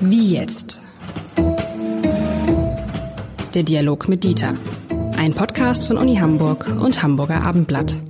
Wie 0.00 0.32
jetzt? 0.32 0.78
Der 3.54 3.62
Dialog 3.62 4.08
mit 4.08 4.24
Dieter. 4.24 4.54
Ein 5.16 5.34
Podcast 5.34 5.86
von 5.86 5.98
Uni 5.98 6.16
Hamburg 6.16 6.66
und 6.68 7.02
Hamburger 7.02 7.42
Abendblatt. 7.42 8.00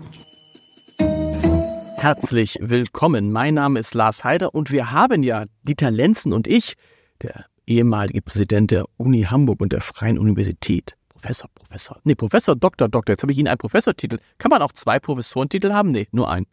Herzlich 1.96 2.58
willkommen. 2.60 3.32
Mein 3.32 3.54
Name 3.54 3.80
ist 3.80 3.94
Lars 3.94 4.24
Heider 4.24 4.54
und 4.54 4.70
wir 4.70 4.92
haben 4.92 5.22
ja 5.22 5.44
Dieter 5.62 5.90
Lenzen 5.90 6.32
und 6.32 6.46
ich, 6.46 6.74
der 7.22 7.46
ehemalige 7.66 8.22
Präsident 8.22 8.70
der 8.70 8.84
Uni 8.96 9.22
Hamburg 9.22 9.60
und 9.60 9.72
der 9.72 9.80
Freien 9.80 10.18
Universität. 10.18 10.96
Professor, 11.08 11.48
Professor. 11.54 11.98
Nee, 12.04 12.14
Professor, 12.14 12.54
Doktor, 12.54 12.88
Doktor. 12.88 13.12
Jetzt 13.12 13.22
habe 13.22 13.32
ich 13.32 13.38
Ihnen 13.38 13.48
einen 13.48 13.58
Professortitel. 13.58 14.18
Kann 14.36 14.50
man 14.50 14.60
auch 14.60 14.72
zwei 14.72 14.98
Professorentitel 14.98 15.72
haben? 15.72 15.90
Nee, 15.90 16.06
nur 16.12 16.30
einen. 16.30 16.46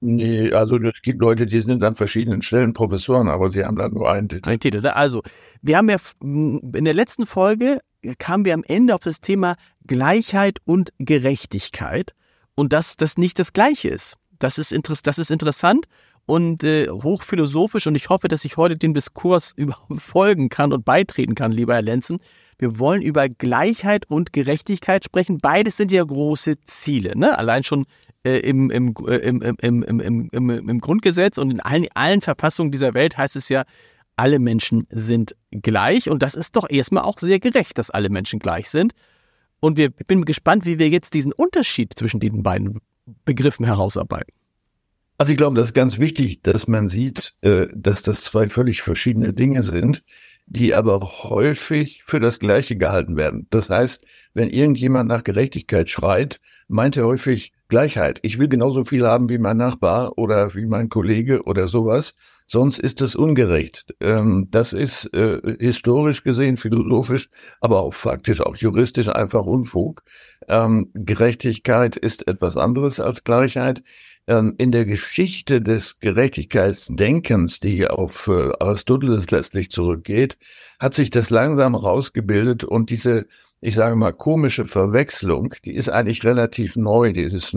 Nee, 0.00 0.52
also 0.52 0.76
es 0.78 1.02
gibt 1.02 1.20
Leute, 1.20 1.46
die 1.46 1.60
sind 1.60 1.82
an 1.82 1.96
verschiedenen 1.96 2.40
Stellen 2.40 2.72
Professoren, 2.72 3.28
aber 3.28 3.50
sie 3.50 3.64
haben 3.64 3.76
dann 3.76 3.92
nur 3.92 4.10
einen 4.10 4.28
Titel. 4.28 4.48
Ein 4.48 4.60
Titel. 4.60 4.80
Ne? 4.80 4.94
Also, 4.94 5.22
wir 5.60 5.76
haben 5.76 5.88
ja 5.88 5.96
in 6.22 6.84
der 6.84 6.94
letzten 6.94 7.26
Folge 7.26 7.80
kamen 8.18 8.44
wir 8.44 8.54
am 8.54 8.64
Ende 8.64 8.94
auf 8.94 9.00
das 9.00 9.20
Thema 9.20 9.56
Gleichheit 9.86 10.58
und 10.64 10.92
Gerechtigkeit 10.98 12.12
und 12.54 12.72
dass 12.72 12.96
das 12.96 13.18
nicht 13.18 13.38
das 13.38 13.52
Gleiche 13.52 13.88
ist. 13.88 14.16
Das 14.38 14.58
ist, 14.58 14.72
interess 14.72 15.02
das 15.02 15.18
ist 15.18 15.32
interessant 15.32 15.86
und 16.26 16.62
äh, 16.62 16.88
hochphilosophisch 16.88 17.86
und 17.86 17.96
ich 17.96 18.08
hoffe, 18.08 18.28
dass 18.28 18.44
ich 18.44 18.56
heute 18.56 18.76
den 18.76 18.94
Diskurs 18.94 19.54
folgen 19.96 20.48
kann 20.48 20.72
und 20.72 20.84
beitreten 20.84 21.34
kann, 21.34 21.50
lieber 21.50 21.74
Herr 21.74 21.82
Lenzen. 21.82 22.18
Wir 22.58 22.78
wollen 22.78 23.02
über 23.02 23.28
Gleichheit 23.28 24.04
und 24.08 24.32
Gerechtigkeit 24.32 25.04
sprechen. 25.04 25.38
Beides 25.38 25.76
sind 25.76 25.92
ja 25.92 26.02
große 26.02 26.60
Ziele. 26.64 27.16
Ne? 27.16 27.38
Allein 27.38 27.62
schon 27.62 27.86
im, 28.24 28.70
im, 28.70 28.94
im, 29.06 29.42
im, 29.42 29.82
im, 29.82 30.28
im, 30.32 30.50
im 30.50 30.80
Grundgesetz 30.80 31.38
und 31.38 31.50
in 31.50 31.60
allen, 31.60 31.86
allen 31.94 32.20
Verfassungen 32.20 32.72
dieser 32.72 32.94
Welt 32.94 33.16
heißt 33.16 33.36
es 33.36 33.48
ja, 33.48 33.64
alle 34.16 34.38
Menschen 34.38 34.86
sind 34.90 35.36
gleich. 35.50 36.10
Und 36.10 36.22
das 36.22 36.34
ist 36.34 36.56
doch 36.56 36.68
erstmal 36.68 37.04
auch 37.04 37.18
sehr 37.18 37.38
gerecht, 37.38 37.78
dass 37.78 37.90
alle 37.90 38.10
Menschen 38.10 38.40
gleich 38.40 38.68
sind. 38.68 38.92
Und 39.60 39.76
wir, 39.76 39.90
ich 39.96 40.06
bin 40.06 40.24
gespannt, 40.24 40.66
wie 40.66 40.78
wir 40.78 40.88
jetzt 40.88 41.14
diesen 41.14 41.32
Unterschied 41.32 41.94
zwischen 41.96 42.20
den 42.20 42.42
beiden 42.42 42.80
Begriffen 43.24 43.64
herausarbeiten. 43.64 44.32
Also 45.18 45.32
ich 45.32 45.38
glaube, 45.38 45.56
das 45.56 45.68
ist 45.68 45.74
ganz 45.74 45.98
wichtig, 45.98 46.42
dass 46.42 46.68
man 46.68 46.88
sieht, 46.88 47.34
äh, 47.40 47.66
dass 47.74 48.02
das 48.02 48.22
zwei 48.22 48.48
völlig 48.48 48.82
verschiedene 48.82 49.32
Dinge 49.32 49.62
sind, 49.62 50.04
die 50.46 50.74
aber 50.74 51.00
häufig 51.00 52.02
für 52.04 52.20
das 52.20 52.38
Gleiche 52.38 52.76
gehalten 52.76 53.16
werden. 53.16 53.46
Das 53.50 53.68
heißt, 53.68 54.04
wenn 54.34 54.48
irgendjemand 54.48 55.08
nach 55.08 55.24
Gerechtigkeit 55.24 55.88
schreit, 55.88 56.40
meint 56.68 56.96
er 56.96 57.06
häufig 57.06 57.52
Gleichheit. 57.68 58.18
Ich 58.22 58.38
will 58.38 58.48
genauso 58.48 58.84
viel 58.84 59.06
haben 59.06 59.28
wie 59.28 59.38
mein 59.38 59.58
Nachbar 59.58 60.16
oder 60.16 60.54
wie 60.54 60.66
mein 60.66 60.88
Kollege 60.88 61.42
oder 61.44 61.68
sowas. 61.68 62.14
Sonst 62.46 62.78
ist 62.78 63.02
es 63.02 63.14
ungerecht. 63.14 63.94
Ähm, 64.00 64.48
das 64.50 64.72
ist 64.72 65.12
äh, 65.12 65.56
historisch 65.60 66.24
gesehen, 66.24 66.56
philosophisch, 66.56 67.28
aber 67.60 67.82
auch 67.82 67.92
faktisch, 67.92 68.40
auch 68.40 68.56
juristisch 68.56 69.10
einfach 69.10 69.44
Unfug. 69.44 70.02
Ähm, 70.48 70.90
Gerechtigkeit 70.94 71.96
ist 71.96 72.26
etwas 72.26 72.56
anderes 72.56 73.00
als 73.00 73.22
Gleichheit. 73.22 73.82
Ähm, 74.26 74.54
in 74.56 74.72
der 74.72 74.86
Geschichte 74.86 75.60
des 75.60 76.00
Gerechtigkeitsdenkens, 76.00 77.60
die 77.60 77.86
auf 77.86 78.28
äh, 78.28 78.50
Aristoteles 78.60 79.30
letztlich 79.30 79.70
zurückgeht, 79.70 80.38
hat 80.78 80.94
sich 80.94 81.10
das 81.10 81.28
langsam 81.28 81.74
rausgebildet 81.74 82.64
und 82.64 82.88
diese 82.88 83.26
ich 83.60 83.74
sage 83.74 83.96
mal, 83.96 84.12
komische 84.12 84.66
Verwechslung, 84.66 85.54
die 85.64 85.74
ist 85.74 85.88
eigentlich 85.88 86.24
relativ 86.24 86.76
neu, 86.76 87.12
die 87.12 87.22
ist 87.22 87.56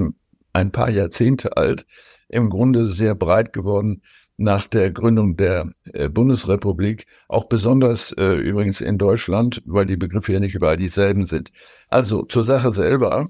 ein 0.53 0.71
paar 0.71 0.89
Jahrzehnte 0.89 1.57
alt, 1.57 1.85
im 2.27 2.49
Grunde 2.49 2.89
sehr 2.91 3.15
breit 3.15 3.53
geworden 3.53 4.01
nach 4.37 4.67
der 4.67 4.91
Gründung 4.91 5.37
der 5.37 5.71
äh, 5.93 6.09
Bundesrepublik, 6.09 7.05
auch 7.27 7.45
besonders 7.45 8.11
äh, 8.13 8.33
übrigens 8.33 8.81
in 8.81 8.97
Deutschland, 8.97 9.61
weil 9.65 9.85
die 9.85 9.97
Begriffe 9.97 10.33
ja 10.33 10.39
nicht 10.39 10.55
überall 10.55 10.77
dieselben 10.77 11.23
sind. 11.23 11.51
Also 11.89 12.23
zur 12.23 12.43
Sache 12.43 12.71
selber. 12.71 13.29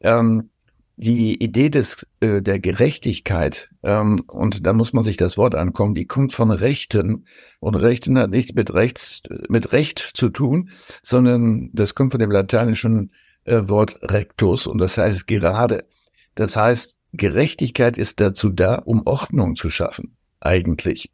Ähm, 0.00 0.50
die 0.96 1.42
Idee 1.42 1.70
des, 1.70 2.06
äh, 2.20 2.40
der 2.40 2.60
Gerechtigkeit, 2.60 3.70
ähm, 3.82 4.24
und 4.28 4.66
da 4.66 4.72
muss 4.72 4.92
man 4.92 5.04
sich 5.04 5.16
das 5.16 5.36
Wort 5.36 5.54
ankommen, 5.54 5.94
die 5.94 6.06
kommt 6.06 6.34
von 6.34 6.50
Rechten. 6.50 7.26
Und 7.60 7.74
Rechten 7.74 8.18
hat 8.18 8.30
nichts 8.30 8.54
mit 8.54 8.72
Rechts, 8.72 9.22
mit 9.48 9.72
Recht 9.72 9.98
zu 9.98 10.28
tun, 10.28 10.70
sondern 11.02 11.70
das 11.72 11.94
kommt 11.94 12.12
von 12.12 12.20
dem 12.20 12.30
lateinischen 12.30 13.10
äh, 13.44 13.68
Wort 13.68 13.98
rectus 14.02 14.66
und 14.66 14.78
das 14.78 14.96
heißt 14.96 15.26
gerade. 15.26 15.86
Das 16.34 16.56
heißt, 16.56 16.96
Gerechtigkeit 17.12 17.98
ist 17.98 18.20
dazu 18.20 18.50
da, 18.50 18.76
um 18.76 19.02
Ordnung 19.04 19.54
zu 19.54 19.70
schaffen, 19.70 20.16
eigentlich. 20.40 21.10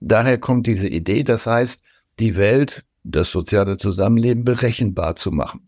Daher 0.00 0.38
kommt 0.38 0.66
diese 0.66 0.88
Idee, 0.88 1.22
das 1.22 1.46
heißt, 1.46 1.82
die 2.18 2.36
Welt, 2.36 2.84
das 3.04 3.30
soziale 3.30 3.76
Zusammenleben 3.76 4.44
berechenbar 4.44 5.16
zu 5.16 5.32
machen. 5.32 5.67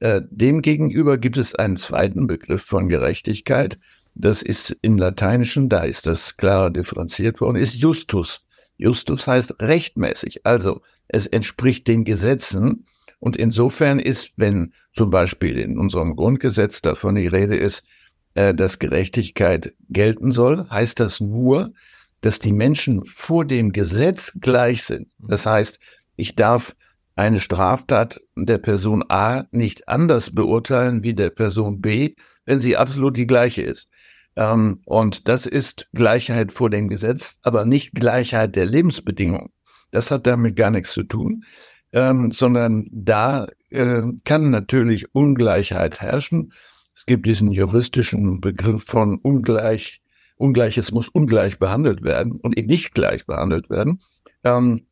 Äh, 0.00 0.22
demgegenüber 0.30 1.18
gibt 1.18 1.38
es 1.38 1.54
einen 1.54 1.76
zweiten 1.76 2.26
Begriff 2.26 2.62
von 2.62 2.88
Gerechtigkeit. 2.88 3.78
Das 4.14 4.42
ist 4.42 4.76
im 4.82 4.98
Lateinischen, 4.98 5.68
da 5.68 5.84
ist 5.84 6.06
das 6.06 6.36
klarer 6.36 6.70
differenziert 6.70 7.40
worden, 7.40 7.56
ist 7.56 7.74
Justus. 7.74 8.44
Justus 8.76 9.26
heißt 9.26 9.56
rechtmäßig. 9.60 10.44
Also 10.44 10.82
es 11.08 11.26
entspricht 11.26 11.88
den 11.88 12.04
Gesetzen. 12.04 12.86
Und 13.18 13.36
insofern 13.36 13.98
ist, 13.98 14.32
wenn 14.36 14.72
zum 14.92 15.10
Beispiel 15.10 15.58
in 15.58 15.78
unserem 15.78 16.16
Grundgesetz 16.16 16.82
davon 16.82 17.14
die 17.14 17.26
Rede 17.26 17.56
ist, 17.56 17.86
äh, 18.34 18.54
dass 18.54 18.78
Gerechtigkeit 18.78 19.74
gelten 19.88 20.30
soll, 20.30 20.68
heißt 20.68 21.00
das 21.00 21.20
nur, 21.20 21.72
dass 22.20 22.38
die 22.38 22.52
Menschen 22.52 23.04
vor 23.06 23.44
dem 23.44 23.72
Gesetz 23.72 24.36
gleich 24.40 24.82
sind. 24.84 25.08
Das 25.18 25.46
heißt, 25.46 25.80
ich 26.16 26.34
darf 26.34 26.74
eine 27.16 27.40
Straftat 27.40 28.20
der 28.36 28.58
Person 28.58 29.02
A 29.08 29.46
nicht 29.50 29.88
anders 29.88 30.34
beurteilen 30.34 31.02
wie 31.02 31.14
der 31.14 31.30
Person 31.30 31.80
B, 31.80 32.14
wenn 32.44 32.60
sie 32.60 32.76
absolut 32.76 33.16
die 33.16 33.26
gleiche 33.26 33.62
ist. 33.62 33.88
Ähm, 34.36 34.82
und 34.84 35.26
das 35.26 35.46
ist 35.46 35.88
Gleichheit 35.94 36.52
vor 36.52 36.68
dem 36.68 36.88
Gesetz, 36.88 37.38
aber 37.42 37.64
nicht 37.64 37.94
Gleichheit 37.94 38.54
der 38.54 38.66
Lebensbedingungen. 38.66 39.50
Das 39.90 40.10
hat 40.10 40.26
damit 40.26 40.56
gar 40.56 40.70
nichts 40.70 40.92
zu 40.92 41.04
tun, 41.04 41.44
ähm, 41.92 42.32
sondern 42.32 42.86
da 42.92 43.46
äh, 43.70 44.02
kann 44.24 44.50
natürlich 44.50 45.14
Ungleichheit 45.14 46.00
herrschen. 46.02 46.52
Es 46.94 47.06
gibt 47.06 47.26
diesen 47.26 47.50
juristischen 47.50 48.42
Begriff 48.42 48.84
von 48.84 49.18
ungleich, 49.18 50.02
Ungleiches 50.36 50.92
muss 50.92 51.08
ungleich 51.08 51.58
behandelt 51.58 52.02
werden 52.02 52.32
und 52.32 52.58
eben 52.58 52.68
nicht 52.68 52.92
gleich 52.92 53.24
behandelt 53.24 53.70
werden. 53.70 54.02
Ähm, 54.44 54.82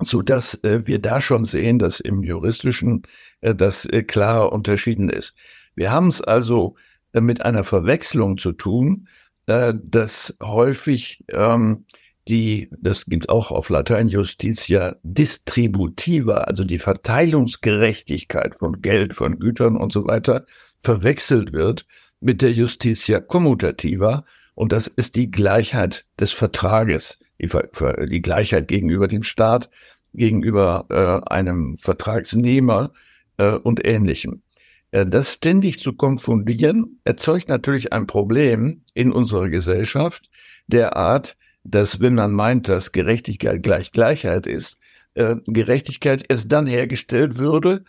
so 0.00 0.22
dass 0.22 0.62
äh, 0.64 0.86
wir 0.86 0.98
da 0.98 1.20
schon 1.20 1.44
sehen, 1.44 1.78
dass 1.78 2.00
im 2.00 2.22
juristischen 2.22 3.02
äh, 3.40 3.54
das 3.54 3.84
äh, 3.86 4.02
klar 4.02 4.52
unterschieden 4.52 5.10
ist. 5.10 5.36
Wir 5.74 5.90
haben 5.90 6.08
es 6.08 6.20
also 6.20 6.76
äh, 7.12 7.20
mit 7.20 7.42
einer 7.42 7.64
Verwechslung 7.64 8.38
zu 8.38 8.52
tun, 8.52 9.08
äh, 9.46 9.74
dass 9.82 10.36
häufig 10.42 11.24
ähm, 11.28 11.84
die, 12.28 12.70
das 12.80 13.06
gibt 13.06 13.28
auch 13.28 13.50
auf 13.50 13.68
Latein 13.68 14.08
Justitia 14.08 14.96
distributiva, 15.02 16.38
also 16.38 16.64
die 16.64 16.78
Verteilungsgerechtigkeit 16.78 18.54
von 18.54 18.80
Geld, 18.80 19.14
von 19.14 19.38
Gütern 19.40 19.76
und 19.76 19.92
so 19.92 20.06
weiter, 20.06 20.46
verwechselt 20.78 21.52
wird 21.52 21.86
mit 22.20 22.42
der 22.42 22.52
Justitia 22.52 23.20
commutativa. 23.20 24.24
Und 24.54 24.72
das 24.72 24.86
ist 24.86 25.16
die 25.16 25.30
Gleichheit 25.30 26.06
des 26.20 26.30
Vertrages, 26.32 27.18
die, 27.42 28.06
die 28.08 28.22
Gleichheit 28.22 28.68
gegenüber 28.68 29.08
dem 29.08 29.22
Staat, 29.22 29.70
gegenüber 30.14 30.86
äh, 30.90 31.32
einem 31.32 31.76
Vertragsnehmer 31.76 32.92
äh, 33.38 33.52
und 33.52 33.84
ähnlichem. 33.84 34.42
Äh, 34.90 35.06
das 35.06 35.34
ständig 35.34 35.80
zu 35.80 35.94
konfundieren, 35.94 36.98
erzeugt 37.04 37.48
natürlich 37.48 37.92
ein 37.92 38.06
Problem 38.06 38.82
in 38.94 39.12
unserer 39.12 39.48
Gesellschaft 39.48 40.30
der 40.66 40.96
Art, 40.96 41.36
dass 41.64 42.00
wenn 42.00 42.14
man 42.14 42.32
meint, 42.32 42.68
dass 42.68 42.92
Gerechtigkeit 42.92 43.62
gleich 43.62 43.92
Gleichheit 43.92 44.46
ist, 44.46 44.78
äh, 45.14 45.36
Gerechtigkeit 45.46 46.24
erst 46.28 46.50
dann 46.52 46.66
hergestellt 46.66 47.38
würde, 47.38 47.84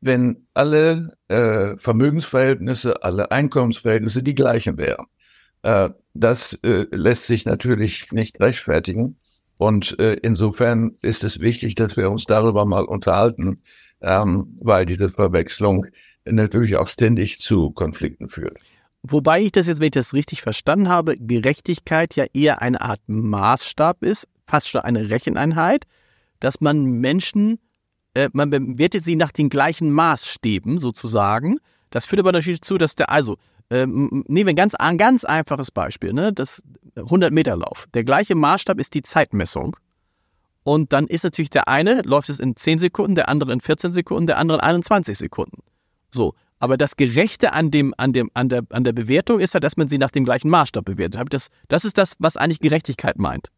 wenn 0.00 0.46
alle 0.54 1.16
äh, 1.28 1.76
Vermögensverhältnisse, 1.76 3.02
alle 3.02 3.30
Einkommensverhältnisse 3.30 4.22
die 4.22 4.34
gleichen 4.34 4.78
wären. 4.78 5.06
Äh, 5.62 5.90
das 6.14 6.54
äh, 6.62 6.86
lässt 6.90 7.26
sich 7.26 7.44
natürlich 7.46 8.12
nicht 8.12 8.40
rechtfertigen. 8.40 9.18
Und 9.56 9.98
äh, 9.98 10.14
insofern 10.22 10.96
ist 11.02 11.24
es 11.24 11.40
wichtig, 11.40 11.74
dass 11.74 11.96
wir 11.96 12.10
uns 12.10 12.24
darüber 12.24 12.64
mal 12.64 12.84
unterhalten, 12.84 13.62
ähm, 14.00 14.56
weil 14.60 14.86
diese 14.86 15.10
Verwechslung 15.10 15.86
natürlich 16.24 16.76
auch 16.76 16.88
ständig 16.88 17.40
zu 17.40 17.70
Konflikten 17.70 18.28
führt. 18.28 18.58
Wobei 19.02 19.42
ich 19.42 19.52
das 19.52 19.66
jetzt, 19.66 19.80
wenn 19.80 19.86
ich 19.86 19.92
das 19.92 20.12
richtig 20.12 20.42
verstanden 20.42 20.88
habe, 20.88 21.16
Gerechtigkeit 21.16 22.14
ja 22.16 22.26
eher 22.32 22.62
eine 22.62 22.80
Art 22.80 23.00
Maßstab 23.06 24.02
ist, 24.02 24.28
fast 24.46 24.68
schon 24.68 24.80
eine 24.80 25.10
Recheneinheit, 25.10 25.84
dass 26.40 26.60
man 26.60 26.84
Menschen, 26.84 27.58
äh, 28.14 28.28
man 28.32 28.50
bewertet 28.50 29.04
sie 29.04 29.16
nach 29.16 29.32
den 29.32 29.50
gleichen 29.50 29.90
Maßstäben 29.90 30.78
sozusagen. 30.78 31.58
Das 31.90 32.06
führt 32.06 32.20
aber 32.20 32.32
natürlich 32.32 32.62
zu, 32.62 32.76
dass 32.76 32.96
der, 32.96 33.10
also 33.10 33.36
ähm, 33.70 34.24
nehmen 34.28 34.46
wir 34.46 34.52
ein 34.52 34.56
ganz, 34.56 34.74
ein 34.74 34.98
ganz 34.98 35.24
einfaches 35.24 35.70
Beispiel, 35.70 36.12
ne? 36.12 36.32
das 36.32 36.62
100 36.96 37.32
Meter 37.32 37.56
Lauf. 37.56 37.86
Der 37.94 38.04
gleiche 38.04 38.34
Maßstab 38.34 38.80
ist 38.80 38.94
die 38.94 39.02
Zeitmessung. 39.02 39.76
Und 40.64 40.92
dann 40.92 41.06
ist 41.06 41.24
natürlich 41.24 41.50
der 41.50 41.68
eine, 41.68 42.02
läuft 42.02 42.28
es 42.28 42.40
in 42.40 42.56
10 42.56 42.78
Sekunden, 42.78 43.14
der 43.14 43.28
andere 43.28 43.52
in 43.52 43.60
14 43.60 43.92
Sekunden, 43.92 44.26
der 44.26 44.38
andere 44.38 44.58
in 44.58 44.64
21 44.64 45.16
Sekunden. 45.16 45.62
So. 46.10 46.34
Aber 46.60 46.76
das 46.76 46.96
Gerechte 46.96 47.52
an, 47.52 47.70
dem, 47.70 47.94
an, 47.96 48.12
dem, 48.12 48.30
an, 48.34 48.48
der, 48.48 48.64
an 48.70 48.82
der 48.82 48.92
Bewertung 48.92 49.38
ist 49.38 49.54
ja, 49.54 49.60
dass 49.60 49.76
man 49.76 49.88
sie 49.88 49.96
nach 49.96 50.10
dem 50.10 50.24
gleichen 50.24 50.50
Maßstab 50.50 50.84
bewertet. 50.84 51.22
Das, 51.30 51.50
das 51.68 51.84
ist 51.84 51.96
das, 51.96 52.16
was 52.18 52.36
eigentlich 52.36 52.58
Gerechtigkeit 52.58 53.16
meint. 53.18 53.50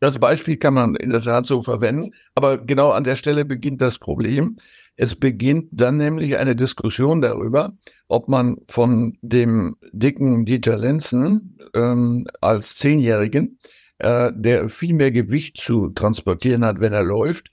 Das 0.00 0.18
Beispiel 0.18 0.56
kann 0.56 0.74
man 0.74 0.94
in 0.94 1.10
der 1.10 1.22
Tat 1.22 1.46
so 1.46 1.62
verwenden, 1.62 2.12
aber 2.34 2.58
genau 2.58 2.90
an 2.90 3.04
der 3.04 3.16
Stelle 3.16 3.44
beginnt 3.44 3.80
das 3.80 3.98
Problem. 3.98 4.58
Es 4.96 5.14
beginnt 5.14 5.68
dann 5.72 5.98
nämlich 5.98 6.38
eine 6.38 6.56
Diskussion 6.56 7.20
darüber, 7.20 7.76
ob 8.08 8.28
man 8.28 8.56
von 8.66 9.18
dem 9.20 9.76
dicken 9.92 10.46
Dieter 10.46 10.78
Lenzen 10.78 11.58
ähm, 11.74 12.26
als 12.40 12.76
Zehnjährigen, 12.76 13.58
äh, 13.98 14.32
der 14.34 14.68
viel 14.68 14.94
mehr 14.94 15.12
Gewicht 15.12 15.58
zu 15.58 15.90
transportieren 15.90 16.64
hat, 16.64 16.80
wenn 16.80 16.94
er 16.94 17.04
läuft, 17.04 17.50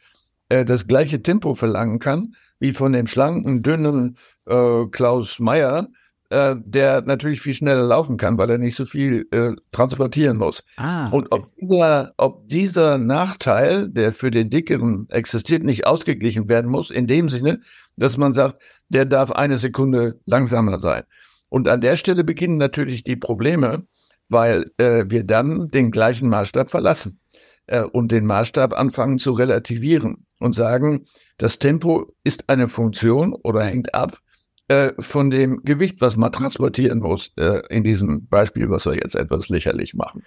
äh, 0.49 0.63
das 0.63 0.87
gleiche 0.87 1.21
Tempo 1.21 1.53
verlangen 1.53 1.99
kann, 1.99 2.35
wie 2.59 2.71
von 2.71 2.93
dem 2.93 3.07
schlanken, 3.07 3.61
dünnen 3.61 4.17
äh, 4.45 4.85
Klaus 4.91 5.39
Meyer, 5.39 5.89
äh, 6.33 6.55
der 6.65 7.03
natürlich 7.03 7.41
viel 7.41 7.53
schneller 7.53 7.83
laufen 7.83 8.17
kann, 8.17 8.39
weil 8.39 8.49
er 8.49 8.57
nicht 8.57 8.75
so 8.75 8.85
viel 8.85 9.27
äh, 9.29 9.51
transportieren 9.71 10.37
muss. 10.37 10.63
Ah, 10.77 11.07
okay. 11.07 11.15
Und 11.15 11.27
ob 11.31 11.55
dieser, 11.55 12.13
ob 12.17 12.47
dieser 12.47 12.97
Nachteil, 12.97 13.87
der 13.87 14.11
für 14.11 14.31
den 14.31 14.49
Dickeren 14.49 15.07
existiert, 15.09 15.63
nicht 15.63 15.85
ausgeglichen 15.85 16.49
werden 16.49 16.71
muss, 16.71 16.89
in 16.89 17.05
dem 17.05 17.29
Sinne, 17.29 17.61
dass 17.97 18.17
man 18.17 18.33
sagt, 18.33 18.59
der 18.89 19.05
darf 19.05 19.31
eine 19.31 19.57
Sekunde 19.57 20.19
langsamer 20.25 20.79
sein. 20.79 21.03
Und 21.49 21.67
an 21.67 21.81
der 21.81 21.97
Stelle 21.97 22.23
beginnen 22.23 22.57
natürlich 22.57 23.03
die 23.03 23.15
Probleme, 23.15 23.85
weil 24.27 24.71
äh, 24.77 25.05
wir 25.07 25.23
dann 25.23 25.69
den 25.69 25.91
gleichen 25.91 26.29
Maßstab 26.29 26.71
verlassen 26.71 27.19
äh, 27.67 27.83
und 27.83 28.11
den 28.11 28.25
Maßstab 28.25 28.73
anfangen 28.73 29.19
zu 29.19 29.33
relativieren 29.33 30.25
und 30.39 30.55
sagen, 30.55 31.05
das 31.37 31.59
Tempo 31.59 32.07
ist 32.23 32.49
eine 32.49 32.67
Funktion 32.67 33.33
oder 33.33 33.63
hängt 33.63 33.93
ab 33.93 34.17
äh, 34.67 34.91
von 34.99 35.29
dem 35.29 35.61
Gewicht, 35.63 36.01
was 36.01 36.17
man 36.17 36.31
transportieren 36.31 36.99
muss, 36.99 37.31
äh, 37.37 37.61
in 37.69 37.83
diesem 37.83 38.27
Beispiel, 38.27 38.69
was 38.69 38.85
wir 38.85 38.95
jetzt 38.95 39.15
etwas 39.15 39.49
lächerlich 39.49 39.93
machen. 39.93 40.23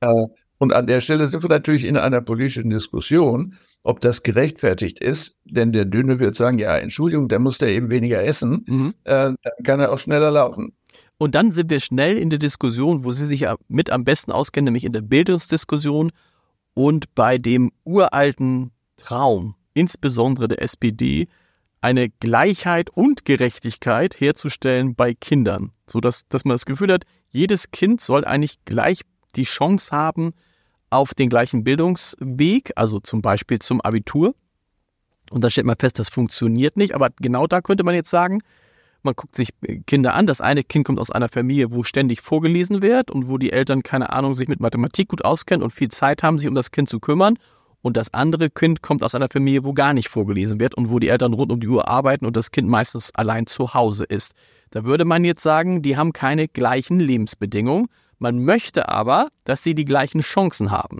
Äh, 0.00 0.26
und 0.58 0.74
an 0.74 0.86
der 0.86 1.00
Stelle 1.00 1.28
sind 1.28 1.42
wir 1.44 1.48
natürlich 1.48 1.84
in 1.84 1.96
einer 1.96 2.20
politischen 2.20 2.70
Diskussion, 2.70 3.54
ob 3.84 4.00
das 4.00 4.24
gerechtfertigt 4.24 5.00
ist, 5.00 5.36
denn 5.44 5.72
der 5.72 5.84
Dünne 5.84 6.18
wird 6.18 6.34
sagen, 6.34 6.58
ja, 6.58 6.76
Entschuldigung, 6.76 7.28
der 7.28 7.38
muss 7.38 7.58
da 7.58 7.66
eben 7.66 7.90
weniger 7.90 8.24
essen, 8.24 8.64
mhm. 8.66 8.94
äh, 9.04 9.32
dann 9.40 9.64
kann 9.64 9.80
er 9.80 9.92
auch 9.92 9.98
schneller 9.98 10.32
laufen. 10.32 10.72
Und 11.16 11.34
dann 11.34 11.52
sind 11.52 11.70
wir 11.70 11.80
schnell 11.80 12.16
in 12.16 12.30
der 12.30 12.38
Diskussion, 12.38 13.04
wo 13.04 13.12
Sie 13.12 13.26
sich 13.26 13.46
mit 13.68 13.90
am 13.90 14.04
besten 14.04 14.32
auskennen, 14.32 14.66
nämlich 14.66 14.84
in 14.84 14.92
der 14.92 15.02
Bildungsdiskussion 15.02 16.10
und 16.74 17.14
bei 17.14 17.38
dem 17.38 17.70
uralten 17.84 18.70
Traum, 18.96 19.54
insbesondere 19.74 20.48
der 20.48 20.62
SPD, 20.62 21.28
eine 21.80 22.08
Gleichheit 22.08 22.90
und 22.90 23.24
Gerechtigkeit 23.24 24.20
herzustellen 24.20 24.94
bei 24.94 25.14
Kindern, 25.14 25.72
so 25.86 26.00
dass, 26.00 26.26
dass 26.28 26.44
man 26.44 26.54
das 26.54 26.66
Gefühl 26.66 26.92
hat, 26.92 27.04
jedes 27.30 27.70
Kind 27.70 28.00
soll 28.00 28.24
eigentlich 28.24 28.64
gleich 28.64 29.02
die 29.36 29.44
Chance 29.44 29.94
haben 29.94 30.34
auf 30.90 31.14
den 31.14 31.28
gleichen 31.28 31.64
Bildungsweg, 31.64 32.72
also 32.76 33.00
zum 33.00 33.22
Beispiel 33.22 33.58
zum 33.58 33.80
Abitur. 33.80 34.34
Und 35.30 35.44
da 35.44 35.50
stellt 35.50 35.66
man 35.66 35.76
fest, 35.78 35.98
das 35.98 36.08
funktioniert 36.08 36.76
nicht. 36.76 36.94
Aber 36.94 37.10
genau 37.20 37.46
da 37.46 37.60
könnte 37.60 37.84
man 37.84 37.94
jetzt 37.94 38.10
sagen, 38.10 38.40
man 39.02 39.14
guckt 39.14 39.36
sich 39.36 39.50
Kinder 39.86 40.14
an. 40.14 40.26
Das 40.26 40.40
eine 40.40 40.64
Kind 40.64 40.86
kommt 40.86 40.98
aus 40.98 41.10
einer 41.10 41.28
Familie, 41.28 41.72
wo 41.72 41.82
ständig 41.82 42.20
vorgelesen 42.20 42.82
wird 42.82 43.10
und 43.10 43.28
wo 43.28 43.38
die 43.38 43.52
Eltern, 43.52 43.82
keine 43.82 44.10
Ahnung, 44.10 44.34
sich 44.34 44.48
mit 44.48 44.60
Mathematik 44.60 45.08
gut 45.08 45.24
auskennen 45.24 45.62
und 45.62 45.70
viel 45.70 45.90
Zeit 45.90 46.22
haben, 46.22 46.38
sich 46.38 46.48
um 46.48 46.54
das 46.54 46.70
Kind 46.70 46.88
zu 46.88 46.98
kümmern. 46.98 47.38
Und 47.88 47.96
das 47.96 48.12
andere 48.12 48.50
Kind 48.50 48.82
kommt 48.82 49.02
aus 49.02 49.14
einer 49.14 49.30
Familie, 49.30 49.64
wo 49.64 49.72
gar 49.72 49.94
nicht 49.94 50.10
vorgelesen 50.10 50.60
wird 50.60 50.74
und 50.74 50.90
wo 50.90 50.98
die 50.98 51.08
Eltern 51.08 51.32
rund 51.32 51.50
um 51.50 51.58
die 51.58 51.68
Uhr 51.68 51.88
arbeiten 51.88 52.26
und 52.26 52.36
das 52.36 52.50
Kind 52.50 52.68
meistens 52.68 53.14
allein 53.14 53.46
zu 53.46 53.72
Hause 53.72 54.04
ist. 54.04 54.34
Da 54.72 54.84
würde 54.84 55.06
man 55.06 55.24
jetzt 55.24 55.42
sagen, 55.42 55.80
die 55.80 55.96
haben 55.96 56.12
keine 56.12 56.48
gleichen 56.48 57.00
Lebensbedingungen. 57.00 57.86
Man 58.18 58.44
möchte 58.44 58.90
aber, 58.90 59.28
dass 59.44 59.62
sie 59.62 59.74
die 59.74 59.86
gleichen 59.86 60.20
Chancen 60.20 60.70
haben. 60.70 60.98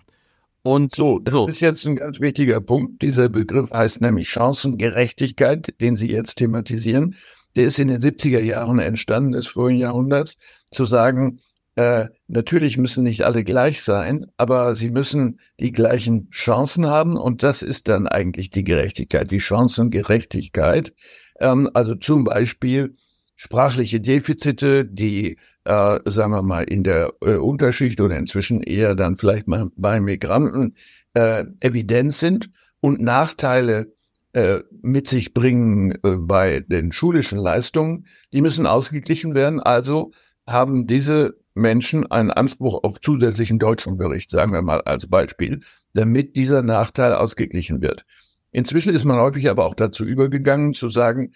Und 0.62 0.94
so, 0.94 1.18
das 1.18 1.34
so. 1.34 1.46
ist 1.46 1.60
jetzt 1.60 1.86
ein 1.86 1.96
ganz 1.96 2.20
wichtiger 2.20 2.62
Punkt. 2.62 3.02
Dieser 3.02 3.28
Begriff 3.28 3.70
heißt 3.70 4.00
nämlich 4.00 4.30
Chancengerechtigkeit, 4.30 5.74
den 5.82 5.94
Sie 5.94 6.10
jetzt 6.10 6.36
thematisieren. 6.36 7.16
Der 7.54 7.66
ist 7.66 7.78
in 7.78 7.88
den 7.88 8.00
70er 8.00 8.40
Jahren 8.40 8.78
entstanden, 8.78 9.32
des 9.32 9.48
vorigen 9.48 9.80
Jahrhunderts, 9.80 10.38
zu 10.70 10.86
sagen, 10.86 11.40
äh, 11.78 12.08
natürlich 12.26 12.76
müssen 12.76 13.04
nicht 13.04 13.22
alle 13.22 13.44
gleich 13.44 13.82
sein, 13.82 14.26
aber 14.36 14.74
sie 14.74 14.90
müssen 14.90 15.38
die 15.60 15.70
gleichen 15.70 16.28
Chancen 16.30 16.86
haben 16.86 17.16
und 17.16 17.44
das 17.44 17.62
ist 17.62 17.86
dann 17.86 18.08
eigentlich 18.08 18.50
die 18.50 18.64
Gerechtigkeit, 18.64 19.30
die 19.30 19.38
Chancengerechtigkeit. 19.38 20.92
Ähm, 21.38 21.70
also 21.74 21.94
zum 21.94 22.24
Beispiel 22.24 22.96
sprachliche 23.36 24.00
Defizite, 24.00 24.86
die, 24.86 25.38
äh, 25.62 26.00
sagen 26.06 26.32
wir 26.32 26.42
mal, 26.42 26.64
in 26.64 26.82
der 26.82 27.12
äh, 27.20 27.36
Unterschicht 27.36 28.00
oder 28.00 28.18
inzwischen 28.18 28.60
eher 28.60 28.96
dann 28.96 29.16
vielleicht 29.16 29.46
mal 29.46 29.70
bei 29.76 30.00
Migranten 30.00 30.74
äh, 31.14 31.44
evident 31.60 32.12
sind 32.12 32.50
und 32.80 33.00
Nachteile 33.00 33.92
äh, 34.32 34.62
mit 34.82 35.06
sich 35.06 35.32
bringen 35.32 35.92
äh, 36.02 36.16
bei 36.16 36.58
den 36.58 36.90
schulischen 36.90 37.38
Leistungen, 37.38 38.06
die 38.32 38.40
müssen 38.40 38.66
ausgeglichen 38.66 39.36
werden. 39.36 39.60
Also 39.60 40.10
haben 40.44 40.88
diese 40.88 41.36
Menschen 41.58 42.10
einen 42.10 42.30
Anspruch 42.30 42.82
auf 42.84 43.00
zusätzlichen 43.00 43.58
Deutschunterricht, 43.58 44.30
sagen 44.30 44.52
wir 44.52 44.62
mal 44.62 44.80
als 44.82 45.06
Beispiel, 45.06 45.60
damit 45.94 46.36
dieser 46.36 46.62
Nachteil 46.62 47.12
ausgeglichen 47.14 47.82
wird. 47.82 48.04
Inzwischen 48.50 48.94
ist 48.94 49.04
man 49.04 49.18
häufig 49.18 49.48
aber 49.50 49.64
auch 49.64 49.74
dazu 49.74 50.04
übergegangen 50.04 50.72
zu 50.72 50.88
sagen, 50.88 51.32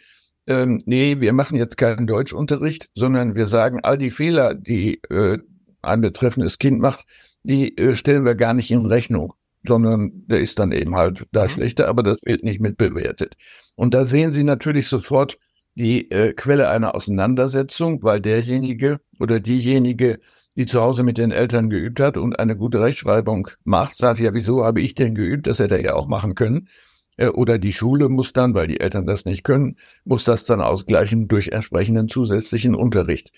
ähm, 0.47 0.81
nee, 0.87 1.21
wir 1.21 1.33
machen 1.33 1.57
jetzt 1.57 1.77
keinen 1.77 2.07
Deutschunterricht, 2.07 2.91
sondern 2.95 3.37
wir 3.37 3.47
sagen, 3.47 3.81
all 3.83 3.99
die 3.99 4.11
Fehler, 4.11 4.55
die 4.55 5.03
äh, 5.11 5.39
ein 5.83 6.01
betreffendes 6.01 6.59
Kind 6.59 6.81
macht, 6.81 7.05
die 7.43 7.77
äh, 7.77 7.95
stellen 7.95 8.25
wir 8.25 8.35
gar 8.35 8.55
nicht 8.55 8.71
in 8.71 8.87
Rechnung, 8.87 9.35
sondern 9.67 10.27
der 10.27 10.41
ist 10.41 10.59
dann 10.59 10.73
eben 10.73 10.97
halt 10.97 11.27
da 11.33 11.45
mhm. 11.45 11.49
schlechter, 11.49 11.89
aber 11.89 12.03
das 12.03 12.17
wird 12.25 12.43
nicht 12.43 12.61
mitbewertet. 12.61 13.37
Und 13.75 13.95
da 13.95 14.05
sehen 14.05 14.33
Sie 14.33 14.45
natürlich 14.45 14.89
sofort, 14.89 15.39
die 15.75 16.11
äh, 16.11 16.33
Quelle 16.33 16.69
einer 16.69 16.95
Auseinandersetzung, 16.95 18.03
weil 18.03 18.21
derjenige 18.21 19.01
oder 19.19 19.41
diejenige, 19.41 20.21
die 20.57 20.67
zu 20.67 20.81
Hause 20.81 21.03
mit 21.03 21.19
den 21.19 21.31
Eltern 21.31 21.71
geübt 21.71 22.01
hat 22.01 22.17
und 22.17 22.39
eine 22.39 22.57
gute 22.57 22.81
Rechtschreibung 22.81 23.49
macht, 23.65 23.97
sagt 23.97 24.21
ja, 24.21 24.35
wieso 24.35 24.65
habe 24.65 24.81
ich 24.81 24.95
denn 24.95 25.15
geübt? 25.15 25.47
Das 25.47 25.59
hätte 25.59 25.77
er 25.77 25.85
ja 25.85 25.95
auch 25.95 26.09
machen 26.09 26.35
können. 26.35 26.69
Äh, 27.17 27.29
oder 27.29 27.59
die 27.59 27.73
Schule 27.73 28.09
muss 28.09 28.33
dann, 28.33 28.55
weil 28.55 28.67
die 28.67 28.81
Eltern 28.81 29.07
das 29.07 29.25
nicht 29.25 29.45
können, 29.45 29.77
muss 30.05 30.25
das 30.25 30.45
dann 30.45 30.61
ausgleichen 30.61 31.29
durch 31.29 31.49
entsprechenden 31.49 32.09
zusätzlichen 32.09 32.75
Unterricht. 32.75 33.33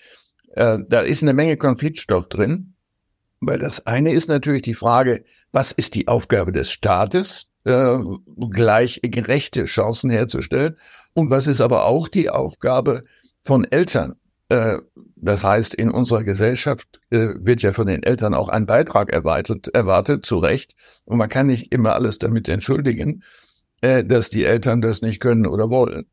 Äh, 0.51 0.79
da 0.87 1.01
ist 1.01 1.21
eine 1.21 1.33
Menge 1.33 1.57
Konfliktstoff 1.57 2.27
drin, 2.27 2.75
weil 3.39 3.59
das 3.59 3.85
eine 3.85 4.13
ist 4.13 4.27
natürlich 4.27 4.63
die 4.63 4.73
Frage, 4.73 5.23
was 5.51 5.71
ist 5.71 5.95
die 5.95 6.07
Aufgabe 6.07 6.51
des 6.51 6.71
Staates? 6.71 7.49
Äh, 7.65 7.97
gleich 8.51 9.01
gerechte 9.03 9.65
Chancen 9.65 10.09
herzustellen. 10.09 10.77
Und 11.13 11.29
was 11.29 11.47
ist 11.47 11.61
aber 11.61 11.85
auch 11.85 12.07
die 12.07 12.29
Aufgabe 12.29 13.03
von 13.41 13.65
Eltern? 13.65 14.15
Äh, 14.49 14.77
das 15.15 15.43
heißt, 15.43 15.73
in 15.73 15.89
unserer 15.89 16.23
Gesellschaft 16.23 17.01
äh, 17.09 17.29
wird 17.39 17.61
ja 17.61 17.73
von 17.73 17.87
den 17.87 18.03
Eltern 18.03 18.33
auch 18.33 18.49
ein 18.49 18.65
Beitrag 18.65 19.11
erwartet, 19.11 19.69
erwartet, 19.69 20.25
zu 20.25 20.37
Recht. 20.37 20.75
Und 21.05 21.17
man 21.17 21.29
kann 21.29 21.47
nicht 21.47 21.71
immer 21.71 21.93
alles 21.93 22.19
damit 22.19 22.47
entschuldigen, 22.47 23.23
äh, 23.81 24.03
dass 24.03 24.29
die 24.29 24.45
Eltern 24.45 24.81
das 24.81 25.01
nicht 25.01 25.19
können 25.19 25.47
oder 25.47 25.69
wollen. 25.69 26.05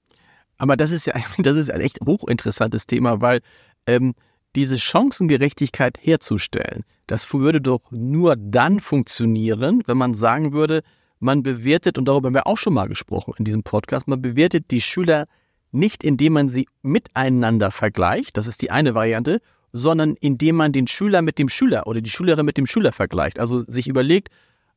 Aber 0.56 0.76
das 0.76 0.90
ist 0.90 1.06
ja, 1.06 1.14
das 1.38 1.56
ist 1.56 1.70
ein 1.70 1.80
echt 1.80 2.00
hochinteressantes 2.04 2.86
Thema, 2.86 3.20
weil 3.20 3.40
ähm, 3.86 4.14
diese 4.54 4.78
Chancengerechtigkeit 4.78 5.98
herzustellen, 6.00 6.84
das 7.06 7.32
würde 7.32 7.60
doch 7.60 7.90
nur 7.90 8.36
dann 8.36 8.80
funktionieren, 8.80 9.82
wenn 9.86 9.96
man 9.96 10.14
sagen 10.14 10.52
würde, 10.52 10.82
man 11.22 11.42
bewertet, 11.42 11.98
und 11.98 12.06
darüber 12.06 12.26
haben 12.26 12.34
wir 12.34 12.46
auch 12.46 12.58
schon 12.58 12.74
mal 12.74 12.88
gesprochen 12.88 13.34
in 13.38 13.44
diesem 13.44 13.62
Podcast, 13.62 14.08
man 14.08 14.20
bewertet 14.20 14.70
die 14.70 14.80
Schüler 14.80 15.26
nicht, 15.70 16.04
indem 16.04 16.34
man 16.34 16.48
sie 16.48 16.66
miteinander 16.82 17.70
vergleicht, 17.70 18.36
das 18.36 18.46
ist 18.46 18.60
die 18.60 18.70
eine 18.70 18.94
Variante, 18.94 19.40
sondern 19.72 20.16
indem 20.20 20.56
man 20.56 20.72
den 20.72 20.86
Schüler 20.86 21.22
mit 21.22 21.38
dem 21.38 21.48
Schüler 21.48 21.86
oder 21.86 22.00
die 22.02 22.10
Schülerin 22.10 22.44
mit 22.44 22.58
dem 22.58 22.66
Schüler 22.66 22.92
vergleicht. 22.92 23.38
Also 23.38 23.64
sich 23.64 23.88
überlegt, 23.88 24.28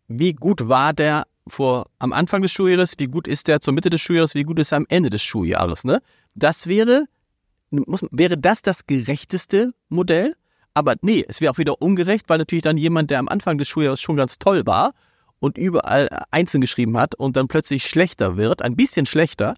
wie 0.08 0.34
gut 0.34 0.70
war 0.70 0.94
der 0.94 1.28
vor 1.48 1.88
am 2.00 2.14
Anfang 2.14 2.42
des 2.42 2.52
Schuljahres, 2.52 2.94
wie 2.98 3.08
gut 3.08 3.28
ist 3.28 3.48
der 3.48 3.60
zur 3.60 3.74
Mitte 3.74 3.90
des 3.90 4.02
Schuljahres, 4.02 4.36
wie 4.36 4.44
gut 4.44 4.58
ist 4.60 4.72
er 4.72 4.78
am 4.78 4.86
Ende 4.88 5.10
des 5.10 5.22
Schuljahres. 5.22 5.84
Ne? 5.84 6.02
Das 6.34 6.68
wäre, 6.68 7.06
muss, 7.72 8.06
wäre 8.12 8.38
das 8.38 8.62
das 8.62 8.88
gerechteste 8.88 9.74
Modell? 9.90 10.36
Aber 10.74 10.96
nee, 11.02 11.25
es 11.28 11.42
wäre 11.42 11.52
auch 11.52 11.58
wieder 11.58 11.82
ungerecht, 11.82 12.30
weil 12.30 12.38
natürlich 12.38 12.64
dann 12.64 12.78
jemand, 12.78 13.12
der 13.12 13.20
am 13.20 13.28
Anfang 13.28 13.58
des 13.58 13.68
Schuljahres 13.68 14.02
schon 14.02 14.16
ganz 14.16 14.40
toll 14.40 14.66
war 14.66 14.94
und 15.39 15.58
überall 15.58 16.10
einzeln 16.32 16.62
geschrieben 16.62 16.98
hat 16.98 17.15
und 17.15 17.36
dann 17.36 17.48
plötzlich 17.48 17.86
schlechter 17.86 18.38
wird, 18.38 18.62
ein 18.62 18.75
bisschen 18.75 19.06
schlechter, 19.06 19.56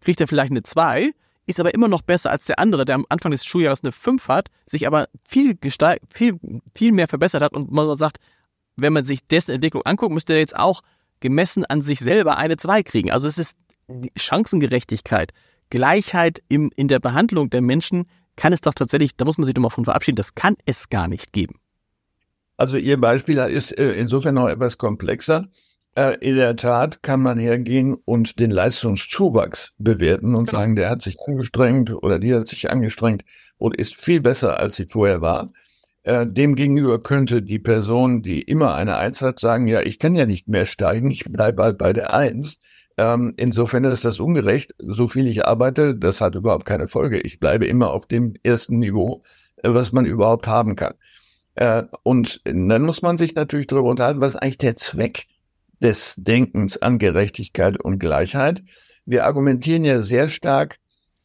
kriegt 0.00 0.20
er 0.20 0.28
vielleicht 0.28 0.50
eine 0.50 0.62
2, 0.62 1.12
ist 1.46 1.60
aber 1.60 1.74
immer 1.74 1.88
noch 1.88 2.02
besser 2.02 2.30
als 2.30 2.46
der 2.46 2.58
andere, 2.58 2.84
der 2.84 2.94
am 2.94 3.06
Anfang 3.08 3.32
des 3.32 3.44
Schuljahres 3.44 3.82
eine 3.82 3.92
5 3.92 4.28
hat, 4.28 4.48
sich 4.66 4.86
aber 4.86 5.08
viel, 5.26 5.58
viel, 6.12 6.38
viel 6.74 6.92
mehr 6.92 7.08
verbessert 7.08 7.42
hat 7.42 7.52
und 7.52 7.70
man 7.70 7.96
sagt, 7.96 8.18
wenn 8.76 8.92
man 8.92 9.04
sich 9.04 9.26
dessen 9.26 9.52
Entwicklung 9.52 9.84
anguckt, 9.84 10.12
müsste 10.12 10.32
er 10.34 10.38
jetzt 10.38 10.56
auch 10.56 10.82
gemessen 11.20 11.64
an 11.64 11.82
sich 11.82 12.00
selber 12.00 12.36
eine 12.36 12.56
2 12.56 12.82
kriegen. 12.82 13.10
Also 13.10 13.28
es 13.28 13.38
ist 13.38 13.56
Chancengerechtigkeit, 14.16 15.32
Gleichheit 15.70 16.42
im, 16.48 16.70
in 16.76 16.88
der 16.88 16.98
Behandlung 16.98 17.50
der 17.50 17.60
Menschen 17.60 18.06
kann 18.36 18.52
es 18.52 18.60
doch 18.60 18.74
tatsächlich, 18.74 19.16
da 19.16 19.24
muss 19.24 19.38
man 19.38 19.44
sich 19.44 19.54
doch 19.54 19.62
mal 19.62 19.70
von 19.70 19.84
verabschieden, 19.84 20.16
das 20.16 20.34
kann 20.34 20.56
es 20.64 20.88
gar 20.88 21.08
nicht 21.08 21.32
geben. 21.32 21.59
Also 22.60 22.76
Ihr 22.76 23.00
Beispiel 23.00 23.38
ist 23.38 23.72
äh, 23.78 23.92
insofern 23.92 24.34
noch 24.34 24.46
etwas 24.46 24.76
komplexer. 24.76 25.48
Äh, 25.94 26.18
in 26.20 26.36
der 26.36 26.56
Tat 26.56 27.02
kann 27.02 27.22
man 27.22 27.38
hergehen 27.38 27.94
und 27.94 28.38
den 28.38 28.50
Leistungszuwachs 28.50 29.72
bewerten 29.78 30.34
und 30.34 30.50
genau. 30.50 30.58
sagen, 30.60 30.76
der 30.76 30.90
hat 30.90 31.00
sich 31.00 31.16
angestrengt 31.26 31.90
oder 31.94 32.18
die 32.18 32.34
hat 32.34 32.46
sich 32.48 32.70
angestrengt 32.70 33.24
und 33.56 33.78
ist 33.78 33.96
viel 33.96 34.20
besser, 34.20 34.60
als 34.60 34.74
sie 34.74 34.84
vorher 34.84 35.22
war. 35.22 35.54
Äh, 36.02 36.26
Demgegenüber 36.26 37.00
könnte 37.00 37.40
die 37.40 37.58
Person, 37.58 38.20
die 38.20 38.42
immer 38.42 38.74
eine 38.74 38.98
Eins 38.98 39.22
hat, 39.22 39.40
sagen, 39.40 39.66
ja, 39.66 39.80
ich 39.80 39.98
kann 39.98 40.14
ja 40.14 40.26
nicht 40.26 40.46
mehr 40.46 40.66
steigen, 40.66 41.10
ich 41.10 41.24
bleibe 41.24 41.62
halt 41.62 41.78
bei 41.78 41.94
der 41.94 42.12
Eins. 42.12 42.58
Ähm, 42.98 43.32
insofern 43.38 43.84
ist 43.84 44.04
das 44.04 44.20
ungerecht. 44.20 44.74
So 44.76 45.08
viel 45.08 45.26
ich 45.28 45.46
arbeite, 45.46 45.96
das 45.96 46.20
hat 46.20 46.34
überhaupt 46.34 46.66
keine 46.66 46.88
Folge. 46.88 47.20
Ich 47.20 47.40
bleibe 47.40 47.64
immer 47.64 47.90
auf 47.90 48.04
dem 48.04 48.34
ersten 48.42 48.78
Niveau, 48.78 49.22
was 49.62 49.92
man 49.92 50.04
überhaupt 50.04 50.46
haben 50.46 50.76
kann. 50.76 50.92
Äh, 51.54 51.84
und 52.02 52.40
dann 52.44 52.82
muss 52.82 53.02
man 53.02 53.16
sich 53.16 53.34
natürlich 53.34 53.66
darüber 53.66 53.90
unterhalten, 53.90 54.20
was 54.20 54.34
ist 54.34 54.42
eigentlich 54.42 54.58
der 54.58 54.76
Zweck 54.76 55.26
des 55.80 56.14
Denkens 56.16 56.80
an 56.80 56.98
Gerechtigkeit 56.98 57.82
und 57.82 57.98
Gleichheit. 57.98 58.62
Wir 59.06 59.24
argumentieren 59.24 59.84
ja 59.84 60.00
sehr 60.00 60.28
stark 60.28 60.78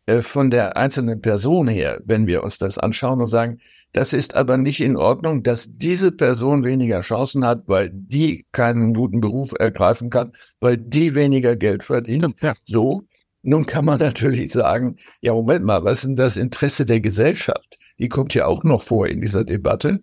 äh, 0.05 0.21
von 0.21 0.49
der 0.49 0.77
einzelnen 0.77 1.21
Person 1.21 1.67
her, 1.67 2.01
wenn 2.05 2.27
wir 2.27 2.43
uns 2.43 2.57
das 2.57 2.77
anschauen 2.77 3.19
und 3.19 3.27
sagen, 3.27 3.59
das 3.91 4.11
ist 4.11 4.35
aber 4.35 4.57
nicht 4.57 4.81
in 4.81 4.97
Ordnung, 4.97 5.41
dass 5.41 5.69
diese 5.71 6.11
Person 6.11 6.65
weniger 6.65 6.99
Chancen 6.99 7.45
hat, 7.45 7.63
weil 7.67 7.91
die 7.93 8.45
keinen 8.51 8.93
guten 8.93 9.21
Beruf 9.21 9.53
ergreifen 9.57 10.09
kann, 10.09 10.33
weil 10.59 10.77
die 10.77 11.15
weniger 11.15 11.55
Geld 11.55 11.83
verdient. 11.83 12.35
Ja. 12.41 12.55
So. 12.65 13.03
Nun 13.41 13.65
kann 13.65 13.85
man 13.85 13.99
natürlich 14.01 14.51
sagen, 14.51 14.97
ja, 15.21 15.33
Moment 15.33 15.63
mal, 15.63 15.83
was 15.85 15.99
ist 15.99 16.03
denn 16.05 16.15
das 16.17 16.35
Interesse 16.35 16.85
der 16.85 16.99
Gesellschaft? 16.99 17.77
Die 17.99 18.09
kommt 18.09 18.33
ja 18.33 18.45
auch 18.45 18.63
noch 18.63 18.81
vor 18.81 19.07
in 19.07 19.21
dieser 19.21 19.43
Debatte. 19.43 19.99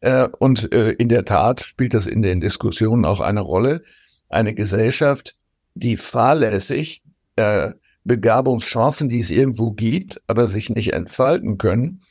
Äh, 0.00 0.28
und 0.38 0.72
äh, 0.72 0.90
in 0.92 1.08
der 1.08 1.24
Tat 1.24 1.62
spielt 1.62 1.94
das 1.94 2.06
in 2.06 2.22
den 2.22 2.40
Diskussionen 2.40 3.04
auch 3.04 3.20
eine 3.20 3.40
Rolle. 3.40 3.82
Eine 4.28 4.54
Gesellschaft, 4.54 5.36
die 5.74 5.96
fahrlässig 5.96 7.02
äh, 7.36 7.72
Begabungschancen, 8.04 9.08
die 9.08 9.20
es 9.20 9.30
irgendwo 9.30 9.72
gibt, 9.72 10.20
aber 10.26 10.48
sich 10.48 10.70
nicht 10.70 10.92
entfalten 10.92 11.56
können, 11.56 12.02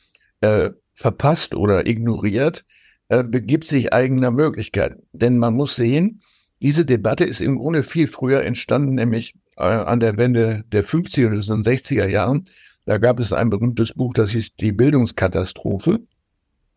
verpasst 0.93 1.53
oder 1.53 1.85
ignoriert, 1.85 2.63
äh, 3.11 3.25
begibt 3.25 3.65
sich 3.65 3.91
eigener 3.91 4.31
Möglichkeiten. 4.31 5.03
Denn 5.11 5.38
man 5.38 5.53
muss 5.53 5.75
sehen, 5.75 6.21
diese 6.61 6.85
Debatte 6.85 7.25
ist 7.25 7.41
im 7.41 7.57
Grunde 7.57 7.83
viel 7.83 8.07
früher 8.07 8.43
entstanden, 8.43 8.95
nämlich 8.95 9.35
äh, 9.57 9.63
an 9.63 10.00
der 10.00 10.15
Wende 10.15 10.63
der 10.71 10.85
50er 10.85 11.27
oder 11.27 11.38
60er 11.38 12.07
Jahren. 12.07 12.47
Da 12.85 12.97
gab 12.97 13.19
es 13.19 13.31
ein 13.33 13.50
berühmtes 13.50 13.93
Buch, 13.93 14.13
das 14.13 14.31
hieß 14.31 14.55
Die 14.55 14.71
Bildungskatastrophe. 14.71 16.00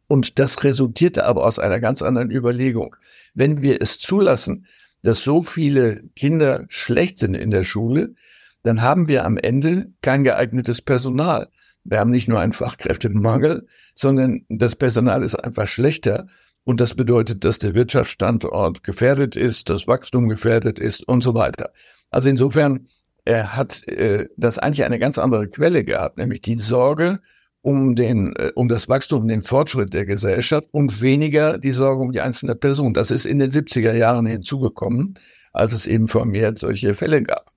Und 0.07 0.39
das 0.39 0.63
resultierte 0.63 1.25
aber 1.25 1.45
aus 1.45 1.59
einer 1.59 1.81
ganz 1.81 2.03
anderen 2.03 2.31
Überlegung. 2.31 2.95
Wenn 3.33 3.63
wir 3.63 3.81
es 3.81 3.99
zulassen, 3.99 4.67
dass 5.03 5.23
so 5.23 5.43
viele 5.43 6.03
Kinder 6.15 6.67
schlecht 6.69 7.19
sind 7.19 7.35
in 7.35 7.51
der 7.51 7.65
Schule, 7.65 8.15
dann 8.63 8.83
haben 8.83 9.09
wir 9.09 9.25
am 9.25 9.37
Ende 9.37 9.93
kein 10.03 10.25
geeignetes 10.25 10.83
Personal. 10.83 11.49
Wir 11.85 12.01
haben 12.01 12.11
nicht 12.11 12.29
nur 12.29 12.41
einen 12.41 12.53
Fachkräftemangel, 12.53 13.67
sondern 13.95 14.45
das 14.49 14.75
Personal 14.75 15.23
ist 15.23 15.35
einfach 15.35 15.69
schlechter. 15.69 16.29
Und 16.65 16.81
das 16.81 16.95
bedeutet, 16.95 17.45
dass 17.45 17.59
der 17.59 17.75
Wirtschaftsstandort 17.75 18.83
gefährdet 18.83 19.37
ist, 19.37 19.69
das 19.69 19.87
Wachstum 19.87 20.31
gefährdet 20.31 20.79
ist 20.79 21.07
und 21.07 21.23
so 21.23 21.35
weiter. 21.35 21.73
Also 22.11 22.31
insofern 22.31 22.89
er 23.25 23.57
hat 23.57 23.87
äh, 23.89 24.29
das 24.37 24.59
eigentlich 24.59 24.85
eine 24.85 24.99
ganz 24.99 25.19
andere 25.19 25.49
Quelle 25.49 25.85
gehabt, 25.85 26.19
nämlich 26.19 26.43
die 26.43 26.59
Sorge 26.59 27.21
um 27.63 27.95
den, 27.95 28.35
äh, 28.37 28.53
um 28.55 28.69
das 28.69 28.89
Wachstum 28.89 29.23
und 29.23 29.29
den 29.29 29.43
Fortschritt 29.43 29.95
der 29.95 30.05
Gesellschaft 30.05 30.69
und 30.73 31.01
weniger 31.01 31.59
die 31.59 31.71
Sorge 31.71 32.03
um 32.03 32.13
die 32.13 32.21
einzelne 32.21 32.55
Person. 32.55 32.95
Das 32.95 33.11
ist 33.11 33.25
in 33.25 33.39
den 33.39 33.51
70er 33.51 33.95
Jahren 33.95 34.27
hinzugekommen, 34.27 35.19
als 35.53 35.73
es 35.73 35.87
eben 35.87 36.09
vermehrt 36.09 36.59
solche 36.59 36.95
Fälle 36.95 37.23
gab. 37.23 37.51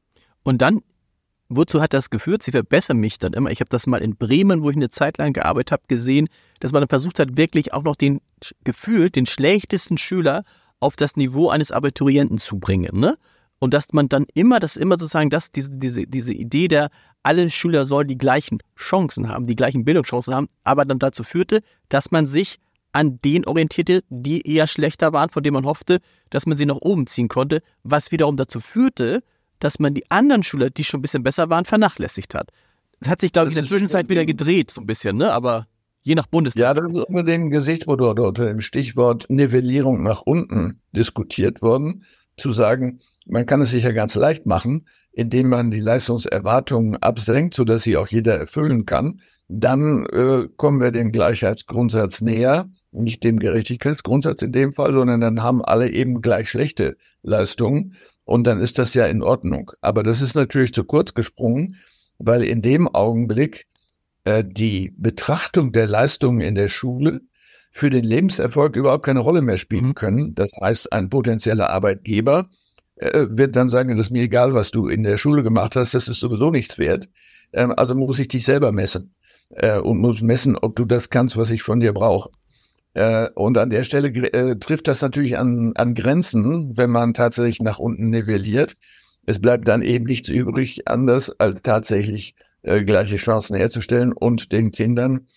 Und 0.44 0.62
dann 0.62 0.82
wozu 1.50 1.82
hat 1.82 1.94
das 1.94 2.10
geführt? 2.10 2.44
Sie 2.44 2.52
verbessern 2.52 2.98
mich 2.98 3.20
dann 3.20 3.34
immer. 3.34 3.52
Ich 3.52 3.60
habe 3.60 3.70
das 3.70 3.88
mal 3.88 4.02
in 4.02 4.16
Bremen, 4.16 4.64
wo 4.64 4.70
ich 4.70 4.76
eine 4.76 4.90
Zeit 4.90 5.18
lang 5.18 5.34
gearbeitet 5.34 5.72
habe, 5.72 5.84
gesehen, 5.88 6.28
dass 6.60 6.72
man 6.72 6.82
dann 6.82 6.90
versucht 6.90 7.20
hat, 7.20 7.38
wirklich 7.38 7.74
auch 7.74 7.84
noch 7.84 7.96
den 7.96 8.20
gefühlt 8.64 9.16
den 9.16 9.26
schlechtesten 9.26 9.98
Schüler 9.98 10.44
auf 10.80 10.96
das 10.96 11.16
Niveau 11.16 11.50
eines 11.50 11.72
Abiturienten 11.72 12.38
zu 12.38 12.60
bringen. 12.60 13.00
Ne? 13.00 13.18
Und 13.60 13.74
dass 13.74 13.94
man 13.94 14.08
dann 14.08 14.26
immer, 14.34 14.60
das 14.60 14.78
immer 14.78 15.00
sozusagen, 15.00 15.30
dass 15.30 15.52
diese, 15.52 15.72
diese, 15.72 16.06
diese 16.06 16.34
Idee 16.34 16.68
der, 16.68 16.90
alle 17.24 17.50
Schüler 17.50 17.86
sollen 17.86 18.08
die 18.08 18.18
gleichen 18.18 18.60
Chancen 18.78 19.30
haben, 19.30 19.48
die 19.48 19.56
gleichen 19.56 19.84
Bildungschancen 19.84 20.34
haben, 20.34 20.48
aber 20.64 20.86
dann 20.86 21.00
dazu 21.00 21.24
führte, 21.24 21.62
dass 21.90 22.12
man 22.12 22.28
sich 22.28 22.60
an 22.94 23.20
den 23.24 23.46
orientierte, 23.46 24.04
die 24.10 24.48
eher 24.48 24.68
schlechter 24.68 25.14
waren, 25.14 25.30
von 25.30 25.44
denen 25.44 25.56
man 25.56 25.66
hoffte, 25.66 26.00
dass 26.30 26.46
man 26.46 26.58
sie 26.58 26.66
nach 26.66 26.78
oben 26.82 27.06
ziehen 27.08 27.28
konnte, 27.28 27.62
was 27.84 28.12
wiederum 28.12 28.38
dazu 28.38 28.60
führte, 28.60 29.24
dass 29.60 29.80
man 29.80 29.94
die 29.94 30.10
anderen 30.10 30.44
Schüler, 30.44 30.70
die 30.70 30.84
schon 30.84 31.00
ein 31.00 31.02
bisschen 31.02 31.24
besser 31.24 31.50
waren, 31.50 31.66
vernachlässigt 31.66 32.34
hat. 32.34 32.52
Das 33.00 33.10
hat 33.10 33.22
sich, 33.22 33.32
glaube 33.32 33.50
ich, 33.50 33.56
in 33.56 33.62
der 33.62 33.70
Zwischenzeit 33.70 34.10
wieder 34.10 34.26
gedreht, 34.26 34.72
so 34.72 34.82
ein 34.82 34.88
bisschen, 34.88 35.18
ne? 35.18 35.32
Aber 35.32 35.68
je 36.02 36.16
nach 36.16 36.28
Bundesland. 36.28 36.64
Ja, 36.64 36.74
das 36.74 36.92
ist 36.92 37.04
unter 37.04 37.24
dem 37.24 37.50
Gesichtspunkt 37.50 38.02
oder 38.02 38.24
unter 38.24 38.46
dem 38.46 38.62
Stichwort 38.62 39.26
Nivellierung 39.30 40.04
nach 40.04 40.22
unten 40.22 40.82
diskutiert 40.92 41.62
worden, 41.62 42.06
zu 42.38 42.54
sagen, 42.54 43.02
man 43.30 43.46
kann 43.46 43.62
es 43.62 43.72
sich 43.72 43.84
ja 43.84 43.92
ganz 43.92 44.16
leicht 44.16 44.46
machen, 44.46 44.88
indem 45.12 45.50
man 45.50 45.72
die 45.72 45.80
Leistungserwartungen 45.80 46.98
absenkt, 46.98 47.54
sodass 47.54 47.84
sie 47.84 47.98
auch 47.98 48.08
jeder 48.08 48.38
erfüllen 48.38 48.86
kann. 48.86 49.22
Dann 49.48 50.06
äh, 50.08 50.48
kommen 50.58 50.82
wir 50.82 50.92
dem 50.92 51.12
Gleichheitsgrundsatz 51.12 52.22
näher, 52.22 52.70
nicht 52.92 53.24
dem 53.24 53.40
Gerechtigkeitsgrundsatz 53.40 54.42
in 54.42 54.52
dem 54.52 54.74
Fall, 54.74 54.94
sondern 54.94 55.22
dann 55.22 55.42
haben 55.42 55.64
alle 55.64 55.90
eben 55.90 56.22
gleich 56.22 56.50
schlechte 56.50 56.98
Leistungen. 57.24 57.96
Und 58.26 58.46
dann 58.46 58.60
ist 58.60 58.78
das 58.78 58.94
ja 58.94 59.06
in 59.06 59.24
Ordnung. 59.24 59.72
Aber 59.80 60.04
das 60.04 60.22
ist 60.22 60.36
natürlich 60.36 60.74
zu 60.74 60.84
kurz 60.84 61.14
gesprungen, 61.14 61.78
weil 62.18 62.44
in 62.44 62.62
dem 62.62 62.88
Augenblick 62.88 63.68
äh, 64.26 64.44
die 64.46 64.94
Betrachtung 64.98 65.72
der 65.72 65.88
Leistungen 65.88 66.42
in 66.42 66.56
der 66.56 66.68
Schule 66.68 67.22
für 67.72 67.90
den 67.90 68.04
Lebenserfolg 68.04 68.76
überhaupt 68.76 69.06
keine 69.06 69.20
Rolle 69.20 69.42
mehr 69.42 69.58
spielen 69.58 69.90
mhm. 69.90 69.96
können. 69.96 70.36
Das 70.36 70.50
heißt, 70.60 70.92
ein 70.92 71.10
potenzieller 71.10 71.70
Arbeitgeber 71.70 72.50
äh, 72.98 73.28
wird 73.30 73.56
dann 73.56 73.70
sagen, 73.70 73.96
das 73.96 74.08
ist 74.08 74.12
mir 74.12 74.24
egal, 74.24 74.54
was 74.54 74.72
du 74.72 74.88
in 74.88 75.04
der 75.04 75.18
Schule 75.18 75.44
gemacht 75.44 75.76
hast, 75.76 75.94
das 75.94 76.08
ist 76.08 76.20
sowieso 76.20 76.52
nichts 76.52 76.78
wert. 76.78 77.10
Ähm, 77.54 77.74
also 77.76 77.96
muss 77.96 78.20
ich 78.20 78.28
dich 78.28 78.44
selber 78.44 78.72
messen 78.72 79.14
äh, 79.50 79.80
und 79.80 80.00
muss 80.00 80.22
messen, 80.22 80.58
ob 80.58 80.76
du 80.76 80.86
das 80.86 81.10
kannst, 81.10 81.38
was 81.38 81.50
ich 81.50 81.62
von 81.64 81.80
dir 81.80 81.94
brauche. 81.94 82.30
Äh, 82.94 83.30
und 83.36 83.58
an 83.58 83.70
der 83.70 83.84
Stelle 83.84 84.10
äh, 84.10 84.58
trifft 84.58 84.88
das 84.88 85.02
natürlich 85.02 85.38
an, 85.38 85.74
an 85.76 85.94
Grenzen, 85.94 86.76
wenn 86.78 86.90
man 86.90 87.14
tatsächlich 87.14 87.62
nach 87.62 87.80
unten 87.80 88.10
nivelliert. 88.10 88.74
Es 89.26 89.40
bleibt 89.40 89.68
dann 89.68 89.82
eben 89.82 90.06
nichts 90.06 90.30
übrig, 90.30 90.88
anders 90.88 91.30
als 91.40 91.62
tatsächlich 91.62 92.36
äh, 92.64 92.84
gleiche 92.84 93.18
Chancen 93.18 93.56
herzustellen 93.56 94.14
und 94.14 94.52
den 94.52 94.72
Kindern 94.72 95.28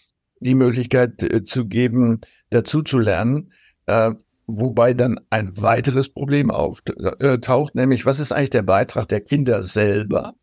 die 0.42 0.54
Möglichkeit 0.54 1.22
zu 1.44 1.66
geben, 1.66 2.22
dazu 2.48 2.80
zu 2.80 2.98
lernen. 2.98 3.52
Äh, 4.56 4.60
wobei 4.60 4.94
dann 4.94 5.20
ein 5.30 5.60
weiteres 5.60 6.08
Problem 6.10 6.50
auftaucht, 6.50 7.74
nämlich 7.74 8.06
was 8.06 8.20
ist 8.20 8.32
eigentlich 8.32 8.50
der 8.50 8.62
Beitrag 8.62 9.08
der 9.08 9.20
Kinder 9.20 9.62
selber? 9.62 10.34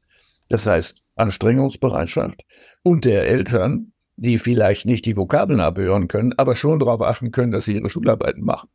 Das 0.49 0.65
heißt 0.65 1.01
Anstrengungsbereitschaft 1.15 2.43
und 2.83 3.05
der 3.05 3.27
Eltern 3.27 3.91
die 4.17 4.39
vielleicht 4.39 4.85
nicht 4.85 5.05
die 5.05 5.15
Vokabeln 5.15 5.59
abhören 5.59 6.07
können, 6.07 6.33
aber 6.37 6.55
schon 6.55 6.79
darauf 6.79 7.01
achten 7.01 7.31
können, 7.31 7.51
dass 7.51 7.65
sie 7.65 7.75
ihre 7.75 7.89
Schularbeiten 7.89 8.43
machen. 8.43 8.67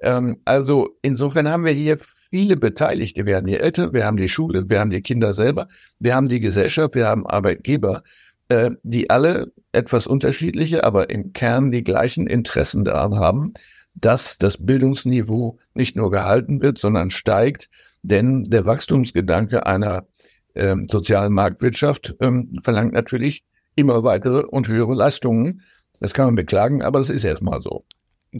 Ähm, 0.00 0.38
also 0.44 0.88
insofern 1.02 1.48
haben 1.48 1.64
wir 1.64 1.72
hier 1.72 1.98
viele 2.30 2.56
Beteiligte. 2.56 3.26
Wir 3.26 3.36
haben 3.36 3.46
die 3.46 3.58
Eltern, 3.58 3.92
wir 3.92 4.06
haben 4.06 4.16
die 4.16 4.28
Schule, 4.28 4.68
wir 4.68 4.80
haben 4.80 4.90
die 4.90 5.02
Kinder 5.02 5.32
selber, 5.32 5.68
wir 5.98 6.14
haben 6.14 6.28
die 6.28 6.40
Gesellschaft, 6.40 6.94
wir 6.94 7.06
haben 7.06 7.26
Arbeitgeber, 7.26 8.02
äh, 8.48 8.70
die 8.82 9.10
alle 9.10 9.52
etwas 9.72 10.06
unterschiedliche, 10.06 10.82
aber 10.82 11.10
im 11.10 11.34
Kern 11.34 11.70
die 11.70 11.84
gleichen 11.84 12.26
Interessen 12.26 12.84
daran 12.84 13.16
haben, 13.16 13.52
dass 13.96 14.38
das 14.38 14.58
Bildungsniveau 14.58 15.58
nicht 15.74 15.96
nur 15.96 16.10
gehalten 16.10 16.60
wird, 16.60 16.78
sondern 16.78 17.10
steigt, 17.10 17.68
denn 18.02 18.44
der 18.44 18.66
Wachstumsgedanke 18.66 19.66
einer 19.66 20.06
äh, 20.54 20.76
sozialen 20.88 21.32
Marktwirtschaft 21.32 22.14
ähm, 22.20 22.58
verlangt 22.62 22.92
natürlich 22.92 23.44
immer 23.74 24.04
weitere 24.04 24.42
und 24.46 24.68
höhere 24.68 24.94
Leistungen. 24.94 25.62
Das 25.98 26.12
kann 26.12 26.26
man 26.26 26.34
beklagen, 26.34 26.82
aber 26.82 26.98
das 26.98 27.10
ist 27.10 27.24
erstmal 27.24 27.60
so. 27.60 27.84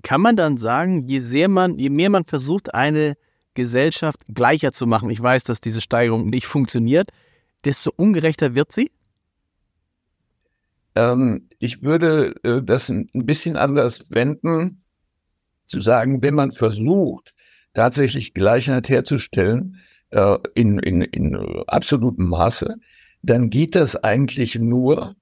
Kann 0.03 0.21
man 0.21 0.37
dann 0.37 0.59
sagen, 0.59 1.09
je 1.09 1.21
sehr 1.21 1.49
man, 1.49 1.79
je 1.79 1.91
mehr 1.91 2.11
man 2.11 2.25
versucht, 2.25 2.75
eine 2.75 3.15
Gesellschaft 3.55 4.21
gleicher 4.33 4.73
zu 4.73 4.87
machen, 4.87 5.09
ich 5.09 5.21
weiß, 5.21 5.45
dass 5.45 5.63
diese 5.63 5.81
Steigerung 5.81 6.29
nicht 6.29 6.47
funktioniert, 6.47 7.11
desto 7.65 7.91
ungerechter 7.97 8.55
wird 8.55 8.73
sie? 8.73 8.91
Ähm, 10.95 11.49
ich 11.59 11.83
würde 11.83 12.35
äh, 12.43 12.63
das 12.63 12.91
ein 12.91 13.09
bisschen 13.13 13.57
anders 13.57 14.05
wenden, 14.11 14.83
zu 15.67 15.81
sagen, 15.81 16.23
wenn 16.23 16.35
man 16.35 16.51
versucht, 16.51 17.35
tatsächlich 17.75 18.35
Gleichheit 18.35 18.89
herzustellen, 18.89 19.79
äh, 20.11 20.39
in, 20.55 20.79
in, 20.79 21.03
in 21.03 21.37
absolutem 21.67 22.29
Maße, 22.29 22.77
dann 23.23 23.51
geht 23.51 23.75
das 23.75 23.97
eigentlich 23.97 24.59
nur 24.59 25.17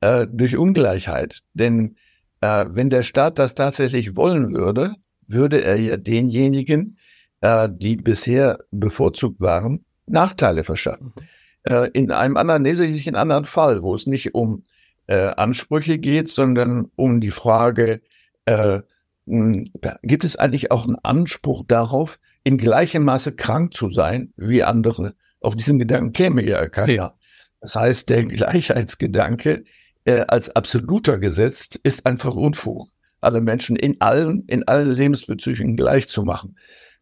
äh, 0.00 0.26
durch 0.30 0.56
Ungleichheit. 0.56 1.40
Denn 1.54 1.96
äh, 2.40 2.66
wenn 2.68 2.90
der 2.90 3.02
Staat 3.02 3.38
das 3.38 3.54
tatsächlich 3.54 4.16
wollen 4.16 4.52
würde, 4.52 4.94
würde 5.26 5.62
er 5.62 5.76
ja 5.76 5.96
denjenigen, 5.96 6.98
äh, 7.40 7.68
die 7.72 7.96
bisher 7.96 8.58
bevorzugt 8.70 9.40
waren, 9.40 9.84
Nachteile 10.06 10.64
verschaffen. 10.64 11.12
Mhm. 11.16 11.22
Äh, 11.64 11.90
in 11.92 12.10
einem 12.12 12.36
anderen, 12.36 12.62
nehmen 12.62 12.76
Sie 12.76 12.92
sich 12.92 13.08
einen 13.08 13.16
anderen 13.16 13.44
Fall, 13.44 13.82
wo 13.82 13.94
es 13.94 14.06
nicht 14.06 14.34
um 14.34 14.62
äh, 15.06 15.28
Ansprüche 15.28 15.98
geht, 15.98 16.28
sondern 16.28 16.90
um 16.96 17.20
die 17.20 17.30
Frage, 17.30 18.00
äh, 18.44 18.82
gibt 19.26 20.24
es 20.24 20.36
eigentlich 20.36 20.70
auch 20.70 20.86
einen 20.86 20.96
Anspruch 21.02 21.64
darauf, 21.66 22.18
in 22.44 22.58
gleichem 22.58 23.04
Maße 23.04 23.32
krank 23.32 23.74
zu 23.74 23.90
sein 23.90 24.32
wie 24.36 24.62
andere? 24.62 25.14
Auf 25.40 25.56
diesen 25.56 25.78
Gedanken 25.78 26.12
käme 26.12 26.44
ja 26.44 26.68
keiner. 26.68 26.92
Ja. 26.92 27.14
Das 27.60 27.74
heißt, 27.74 28.08
der 28.08 28.24
Gleichheitsgedanke 28.24 29.64
äh, 30.04 30.24
als 30.28 30.50
absoluter 30.50 31.18
Gesetz 31.18 31.78
ist 31.82 32.06
einfach 32.06 32.34
Unfug. 32.34 32.88
Alle 33.20 33.40
Menschen 33.40 33.76
in 33.76 34.00
allen, 34.00 34.44
in 34.46 34.66
allen 34.68 34.92
Lebensbezügen 34.92 35.76
gleich 35.76 36.08
zu 36.08 36.22
machen. 36.22 36.56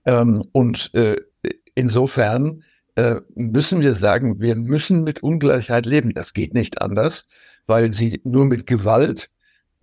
Ähm, 0.06 0.44
und 0.52 0.94
äh, 0.94 1.16
insofern 1.74 2.62
äh, 2.96 3.16
müssen 3.34 3.80
wir 3.80 3.94
sagen, 3.94 4.40
wir 4.40 4.54
müssen 4.56 5.04
mit 5.04 5.22
Ungleichheit 5.22 5.86
leben. 5.86 6.14
Das 6.14 6.32
geht 6.32 6.54
nicht 6.54 6.80
anders, 6.80 7.26
weil 7.66 7.92
sie 7.92 8.20
nur 8.24 8.46
mit 8.46 8.66
Gewalt 8.66 9.30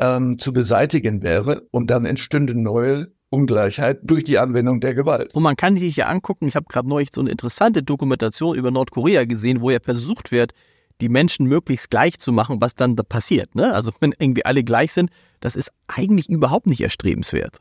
ähm, 0.01 0.37
zu 0.37 0.51
beseitigen 0.51 1.21
wäre 1.23 1.61
und 1.71 1.89
dann 1.91 2.05
entstünde 2.05 2.59
neue 2.59 3.07
Ungleichheit 3.29 3.99
durch 4.03 4.25
die 4.25 4.39
Anwendung 4.39 4.81
der 4.81 4.93
Gewalt. 4.93 5.33
Und 5.33 5.43
man 5.43 5.55
kann 5.55 5.77
sich 5.77 5.95
ja 5.95 6.07
angucken, 6.07 6.47
ich 6.47 6.55
habe 6.55 6.65
gerade 6.67 6.89
neulich 6.89 7.09
so 7.13 7.21
eine 7.21 7.29
interessante 7.29 7.81
Dokumentation 7.81 8.57
über 8.57 8.71
Nordkorea 8.71 9.23
gesehen, 9.25 9.61
wo 9.61 9.69
ja 9.69 9.79
versucht 9.81 10.31
wird, 10.31 10.51
die 10.99 11.07
Menschen 11.07 11.45
möglichst 11.45 11.89
gleich 11.89 12.19
zu 12.19 12.31
machen, 12.33 12.57
was 12.59 12.75
dann 12.75 12.95
da 12.95 13.03
passiert. 13.03 13.55
Ne? 13.55 13.73
Also 13.73 13.91
wenn 14.01 14.13
irgendwie 14.19 14.45
alle 14.45 14.63
gleich 14.63 14.91
sind, 14.91 15.09
das 15.39 15.55
ist 15.55 15.71
eigentlich 15.87 16.29
überhaupt 16.29 16.67
nicht 16.67 16.81
erstrebenswert. 16.81 17.59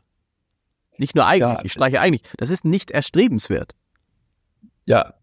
Nicht 0.97 1.15
nur 1.15 1.25
eigentlich, 1.25 1.59
ja. 1.59 1.65
ich 1.65 1.71
streiche 1.71 2.01
eigentlich, 2.01 2.21
das 2.37 2.49
ist 2.49 2.65
nicht 2.65 2.91
erstrebenswert. 2.91 3.73
Ja, 4.85 5.13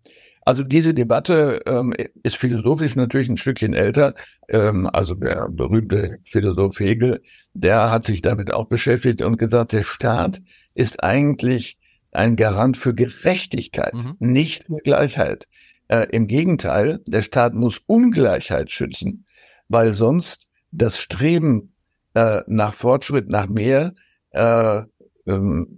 also 0.48 0.64
diese 0.64 0.94
Debatte 0.94 1.60
ähm, 1.66 1.92
ist 2.22 2.36
philosophisch 2.36 2.96
natürlich 2.96 3.28
ein 3.28 3.36
Stückchen 3.36 3.74
älter. 3.74 4.14
Ähm, 4.48 4.88
also 4.90 5.14
der 5.14 5.46
berühmte 5.50 6.20
Philosoph 6.24 6.80
Hegel, 6.80 7.20
der 7.52 7.90
hat 7.90 8.06
sich 8.06 8.22
damit 8.22 8.50
auch 8.54 8.64
beschäftigt 8.64 9.20
und 9.20 9.36
gesagt, 9.36 9.74
der 9.74 9.82
Staat 9.82 10.40
ist 10.74 11.04
eigentlich 11.04 11.76
ein 12.12 12.34
Garant 12.34 12.78
für 12.78 12.94
Gerechtigkeit, 12.94 13.92
mhm. 13.92 14.16
nicht 14.20 14.64
für 14.64 14.78
Gleichheit. 14.78 15.46
Äh, 15.88 16.06
Im 16.12 16.26
Gegenteil, 16.26 17.00
der 17.06 17.20
Staat 17.20 17.52
muss 17.52 17.82
Ungleichheit 17.86 18.70
schützen, 18.70 19.26
weil 19.68 19.92
sonst 19.92 20.48
das 20.70 20.98
Streben 20.98 21.74
äh, 22.14 22.40
nach 22.46 22.72
Fortschritt, 22.72 23.28
nach 23.28 23.48
mehr 23.48 23.92
äh, 24.30 24.80
ähm, 25.26 25.77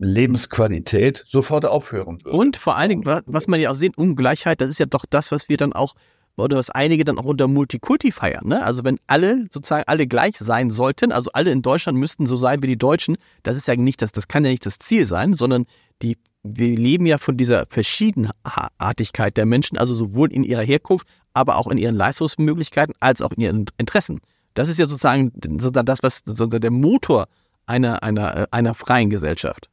Lebensqualität 0.00 1.24
sofort 1.28 1.66
aufhören 1.66 2.24
würde. 2.24 2.36
Und 2.36 2.56
vor 2.56 2.76
allen 2.76 2.88
Dingen, 2.88 3.04
was 3.04 3.46
man 3.48 3.60
ja 3.60 3.70
auch 3.70 3.74
sehen, 3.74 3.92
Ungleichheit, 3.94 4.60
das 4.60 4.68
ist 4.68 4.80
ja 4.80 4.86
doch 4.86 5.04
das, 5.08 5.30
was 5.30 5.48
wir 5.48 5.58
dann 5.58 5.72
auch, 5.72 5.94
oder 6.36 6.56
was 6.56 6.70
einige 6.70 7.04
dann 7.04 7.18
auch 7.18 7.24
unter 7.24 7.48
Multikulti 7.48 8.10
feiern. 8.10 8.48
Ne? 8.48 8.64
Also 8.64 8.82
wenn 8.82 8.98
alle, 9.06 9.46
sozusagen 9.50 9.84
alle 9.86 10.06
gleich 10.06 10.38
sein 10.38 10.70
sollten, 10.70 11.12
also 11.12 11.30
alle 11.32 11.50
in 11.50 11.60
Deutschland 11.60 11.98
müssten 11.98 12.26
so 12.26 12.36
sein 12.36 12.62
wie 12.62 12.66
die 12.66 12.78
Deutschen, 12.78 13.18
das 13.42 13.56
ist 13.56 13.68
ja 13.68 13.76
nicht 13.76 14.00
das, 14.00 14.12
das 14.12 14.26
kann 14.26 14.44
ja 14.44 14.50
nicht 14.50 14.64
das 14.64 14.78
Ziel 14.78 15.04
sein, 15.04 15.34
sondern 15.34 15.66
die, 16.00 16.16
wir 16.42 16.76
leben 16.76 17.04
ja 17.04 17.18
von 17.18 17.36
dieser 17.36 17.66
Verschiedenartigkeit 17.68 19.36
der 19.36 19.44
Menschen, 19.44 19.76
also 19.76 19.94
sowohl 19.94 20.32
in 20.32 20.44
ihrer 20.44 20.62
Herkunft, 20.62 21.06
aber 21.34 21.56
auch 21.56 21.66
in 21.66 21.76
ihren 21.76 21.94
Leistungsmöglichkeiten 21.94 22.94
als 23.00 23.20
auch 23.20 23.32
in 23.32 23.42
ihren 23.42 23.66
Interessen. 23.76 24.20
Das 24.54 24.70
ist 24.70 24.78
ja 24.78 24.86
sozusagen, 24.86 25.30
sozusagen 25.60 25.86
das, 25.86 26.02
was 26.02 26.22
sozusagen 26.24 26.60
der 26.60 26.70
Motor 26.70 27.26
einer, 27.66 28.02
einer, 28.02 28.48
einer 28.50 28.74
freien 28.74 29.10
Gesellschaft. 29.10 29.68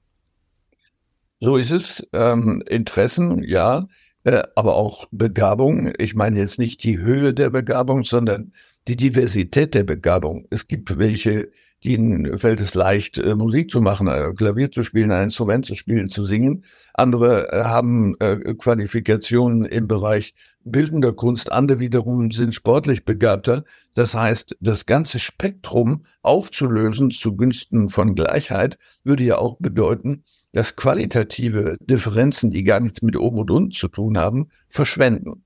So 1.39 1.57
ist 1.57 1.71
es. 1.71 2.07
Ähm, 2.13 2.63
Interessen, 2.67 3.43
ja, 3.43 3.87
äh, 4.23 4.43
aber 4.55 4.75
auch 4.75 5.05
Begabung. 5.11 5.93
Ich 5.99 6.15
meine 6.15 6.39
jetzt 6.39 6.57
nicht 6.57 6.83
die 6.83 6.97
Höhe 6.97 7.33
der 7.33 7.51
Begabung, 7.51 8.03
sondern 8.03 8.53
die 8.87 8.95
Diversität 8.95 9.75
der 9.75 9.83
Begabung. 9.83 10.47
Es 10.49 10.67
gibt 10.67 10.97
welche, 10.97 11.49
denen 11.85 12.39
fällt 12.39 12.59
es 12.59 12.73
leicht, 12.73 13.19
äh, 13.19 13.35
Musik 13.35 13.69
zu 13.69 13.81
machen, 13.81 14.07
äh, 14.07 14.33
Klavier 14.35 14.71
zu 14.71 14.83
spielen, 14.83 15.11
ein 15.11 15.25
Instrument 15.25 15.65
zu 15.65 15.75
spielen, 15.75 16.07
zu 16.07 16.25
singen. 16.25 16.63
Andere 16.95 17.51
äh, 17.51 17.63
haben 17.65 18.15
äh, 18.19 18.55
Qualifikationen 18.55 19.65
im 19.65 19.87
Bereich 19.87 20.33
bildender 20.63 21.13
Kunst, 21.13 21.51
andere 21.51 21.79
wiederum 21.79 22.31
sind 22.31 22.53
sportlich 22.53 23.05
begabter. 23.05 23.63
Das 23.93 24.15
heißt, 24.15 24.57
das 24.59 24.87
ganze 24.87 25.19
Spektrum 25.19 26.03
aufzulösen 26.23 27.11
zugunsten 27.11 27.89
von 27.89 28.15
Gleichheit 28.15 28.79
würde 29.03 29.23
ja 29.23 29.37
auch 29.37 29.57
bedeuten, 29.59 30.23
dass 30.57 30.75
qualitative 30.75 31.77
Differenzen, 31.81 32.49
die 32.49 32.63
gar 32.63 32.79
nichts 32.79 33.03
mit 33.03 33.15
oben 33.15 33.37
und 33.37 33.51
unten 33.51 33.71
zu 33.73 33.89
tun 33.89 34.17
haben, 34.17 34.49
verschwenden. 34.69 35.43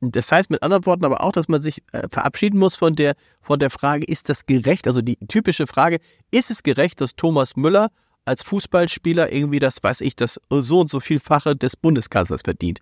Das 0.00 0.30
heißt 0.30 0.48
mit 0.48 0.62
anderen 0.62 0.86
Worten 0.86 1.04
aber 1.04 1.24
auch, 1.24 1.32
dass 1.32 1.48
man 1.48 1.60
sich 1.60 1.82
äh, 1.90 2.06
verabschieden 2.08 2.56
muss 2.56 2.76
von 2.76 2.94
der, 2.94 3.16
von 3.40 3.58
der 3.58 3.70
Frage, 3.70 4.04
ist 4.04 4.28
das 4.28 4.46
gerecht? 4.46 4.86
Also 4.86 5.02
die 5.02 5.16
typische 5.26 5.66
Frage, 5.66 5.98
ist 6.30 6.52
es 6.52 6.62
gerecht, 6.62 7.00
dass 7.00 7.16
Thomas 7.16 7.56
Müller 7.56 7.88
als 8.26 8.44
Fußballspieler 8.44 9.32
irgendwie 9.32 9.58
das, 9.58 9.82
weiß 9.82 10.02
ich, 10.02 10.14
das 10.14 10.40
so 10.48 10.82
und 10.82 10.88
so 10.88 11.00
vielfache 11.00 11.56
des 11.56 11.74
Bundeskanzlers 11.74 12.42
verdient? 12.42 12.78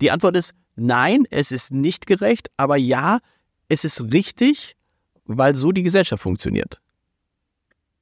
Die 0.00 0.10
Antwort 0.10 0.36
ist 0.36 0.54
nein, 0.74 1.22
es 1.30 1.52
ist 1.52 1.70
nicht 1.70 2.08
gerecht, 2.08 2.48
aber 2.56 2.76
ja, 2.76 3.20
es 3.68 3.84
ist 3.84 4.12
richtig, 4.12 4.74
weil 5.24 5.54
so 5.54 5.70
die 5.70 5.84
Gesellschaft 5.84 6.24
funktioniert. 6.24 6.80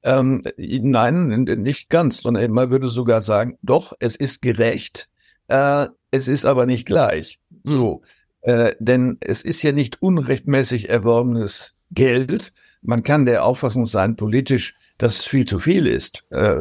Ähm, 0.04 0.44
nein, 0.58 1.44
nicht 1.44 1.88
ganz, 1.88 2.18
sondern 2.18 2.50
man 2.52 2.70
würde 2.70 2.88
sogar 2.88 3.22
sagen, 3.22 3.56
doch, 3.62 3.94
es 4.00 4.16
ist 4.16 4.42
gerecht, 4.42 5.08
äh, 5.48 5.88
es 6.10 6.28
ist 6.28 6.44
aber 6.44 6.66
nicht 6.66 6.86
gleich. 6.86 7.40
So, 7.64 8.02
äh, 8.42 8.74
denn 8.78 9.16
es 9.20 9.42
ist 9.42 9.62
ja 9.62 9.72
nicht 9.72 10.02
unrechtmäßig 10.02 10.90
erworbenes 10.90 11.74
Geld. 11.90 12.52
Man 12.82 13.02
kann 13.02 13.24
der 13.24 13.46
Auffassung 13.46 13.86
sein, 13.86 14.16
politisch, 14.16 14.76
dass 14.98 15.20
es 15.20 15.24
viel 15.24 15.46
zu 15.46 15.58
viel 15.58 15.86
ist, 15.86 16.24
äh, 16.30 16.60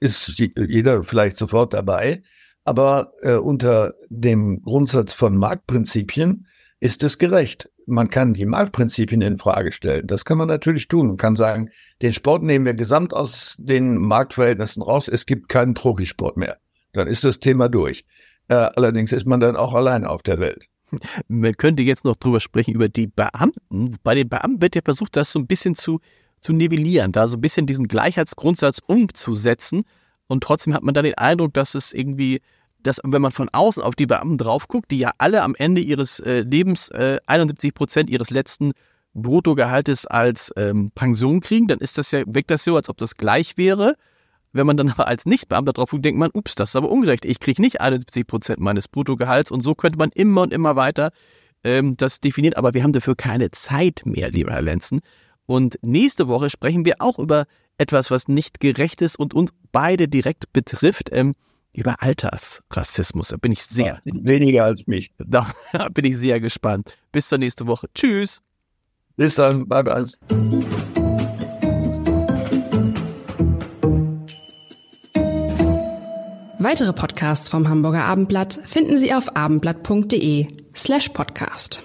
ist 0.00 0.38
jeder 0.38 1.02
vielleicht 1.02 1.38
sofort 1.38 1.72
dabei. 1.72 2.22
Aber 2.64 3.12
äh, 3.22 3.36
unter 3.36 3.94
dem 4.10 4.60
Grundsatz 4.60 5.14
von 5.14 5.36
Marktprinzipien 5.36 6.46
ist 6.80 7.02
es 7.02 7.18
gerecht 7.18 7.68
man 7.86 8.08
kann 8.08 8.34
die 8.34 8.46
Marktprinzipien 8.46 9.22
in 9.22 9.38
Frage 9.38 9.72
stellen. 9.72 10.06
Das 10.06 10.24
kann 10.24 10.38
man 10.38 10.48
natürlich 10.48 10.88
tun. 10.88 11.06
Man 11.06 11.16
kann 11.16 11.36
sagen, 11.36 11.70
den 12.02 12.12
Sport 12.12 12.42
nehmen 12.42 12.66
wir 12.66 12.74
gesamt 12.74 13.14
aus 13.14 13.54
den 13.58 13.96
Marktverhältnissen 13.96 14.82
raus. 14.82 15.08
Es 15.08 15.24
gibt 15.24 15.48
keinen 15.48 15.74
Profisport 15.74 16.36
mehr. 16.36 16.58
Dann 16.92 17.06
ist 17.06 17.24
das 17.24 17.38
Thema 17.38 17.68
durch. 17.68 18.04
Äh, 18.48 18.54
allerdings 18.54 19.12
ist 19.12 19.26
man 19.26 19.40
dann 19.40 19.56
auch 19.56 19.74
alleine 19.74 20.10
auf 20.10 20.22
der 20.22 20.38
Welt. 20.38 20.66
Man 21.28 21.56
könnte 21.56 21.82
jetzt 21.82 22.04
noch 22.04 22.16
drüber 22.16 22.40
sprechen, 22.40 22.74
über 22.74 22.88
die 22.88 23.08
Beamten. 23.08 23.96
Bei 24.02 24.14
den 24.14 24.28
Beamten 24.28 24.60
wird 24.62 24.76
ja 24.76 24.82
versucht, 24.84 25.16
das 25.16 25.32
so 25.32 25.38
ein 25.40 25.46
bisschen 25.46 25.74
zu, 25.74 26.00
zu 26.40 26.52
nivellieren, 26.52 27.12
da 27.12 27.26
so 27.26 27.36
ein 27.36 27.40
bisschen 27.40 27.66
diesen 27.66 27.88
Gleichheitsgrundsatz 27.88 28.80
umzusetzen. 28.86 29.82
Und 30.28 30.42
trotzdem 30.42 30.74
hat 30.74 30.84
man 30.84 30.94
dann 30.94 31.04
den 31.04 31.18
Eindruck, 31.18 31.54
dass 31.54 31.74
es 31.74 31.92
irgendwie 31.92 32.40
dass 32.86 33.00
wenn 33.04 33.22
man 33.22 33.32
von 33.32 33.48
außen 33.48 33.82
auf 33.82 33.94
die 33.94 34.06
Beamten 34.06 34.38
drauf 34.38 34.68
guckt, 34.68 34.90
die 34.90 34.98
ja 34.98 35.12
alle 35.18 35.42
am 35.42 35.54
Ende 35.54 35.80
ihres 35.80 36.20
äh, 36.20 36.40
Lebens 36.40 36.88
äh, 36.90 37.18
71 37.26 37.74
Prozent 37.74 38.10
ihres 38.10 38.30
letzten 38.30 38.72
Bruttogehaltes 39.14 40.06
als 40.06 40.52
ähm, 40.56 40.92
Pension 40.94 41.40
kriegen, 41.40 41.66
dann 41.66 41.78
ist 41.78 41.98
das 41.98 42.10
ja, 42.12 42.22
wirkt 42.26 42.50
das 42.50 42.64
so, 42.64 42.76
als 42.76 42.88
ob 42.88 42.98
das 42.98 43.16
gleich 43.16 43.56
wäre. 43.56 43.94
Wenn 44.52 44.66
man 44.66 44.76
dann 44.76 44.90
aber 44.90 45.06
als 45.06 45.26
Nichtbeamter 45.26 45.72
drauf 45.72 45.90
guckt, 45.90 46.04
denkt 46.04 46.18
man, 46.18 46.30
ups, 46.32 46.54
das 46.54 46.70
ist 46.70 46.76
aber 46.76 46.90
ungerecht. 46.90 47.24
Ich 47.24 47.40
kriege 47.40 47.60
nicht 47.60 47.80
71 47.80 48.26
Prozent 48.26 48.60
meines 48.60 48.88
Bruttogehalts 48.88 49.50
und 49.50 49.62
so 49.62 49.74
könnte 49.74 49.98
man 49.98 50.10
immer 50.10 50.42
und 50.42 50.52
immer 50.52 50.76
weiter 50.76 51.10
ähm, 51.64 51.96
das 51.96 52.20
definieren. 52.20 52.54
Aber 52.54 52.74
wir 52.74 52.82
haben 52.82 52.92
dafür 52.92 53.16
keine 53.16 53.50
Zeit 53.50 54.02
mehr, 54.04 54.30
lieber 54.30 54.52
Herr 54.52 54.62
Lenzen. 54.62 55.00
Und 55.46 55.78
nächste 55.82 56.28
Woche 56.28 56.50
sprechen 56.50 56.84
wir 56.84 56.96
auch 56.98 57.18
über 57.18 57.46
etwas, 57.78 58.10
was 58.10 58.28
nicht 58.28 58.60
gerecht 58.60 59.02
ist 59.02 59.18
und 59.18 59.34
uns 59.34 59.50
beide 59.72 60.08
direkt 60.08 60.52
betrifft. 60.52 61.10
Ähm, 61.12 61.34
über 61.76 62.02
Altersrassismus. 62.02 63.28
Da 63.28 63.36
bin 63.36 63.52
ich 63.52 63.62
sehr. 63.62 64.00
Weniger 64.04 64.64
als 64.64 64.86
mich. 64.86 65.12
Da 65.18 65.88
bin 65.92 66.04
ich 66.04 66.16
sehr 66.16 66.40
gespannt. 66.40 66.96
Bis 67.12 67.28
zur 67.28 67.38
nächsten 67.38 67.66
Woche. 67.66 67.88
Tschüss. 67.94 68.42
Bis 69.16 69.34
dann. 69.34 69.68
Bye 69.68 69.84
bye. 69.84 70.06
Weitere 76.58 76.92
Podcasts 76.92 77.48
vom 77.48 77.68
Hamburger 77.68 78.04
Abendblatt 78.04 78.58
finden 78.64 78.98
Sie 78.98 79.14
auf 79.14 79.36
abendblatt.de 79.36 80.48
slash 80.74 81.10
podcast. 81.10 81.82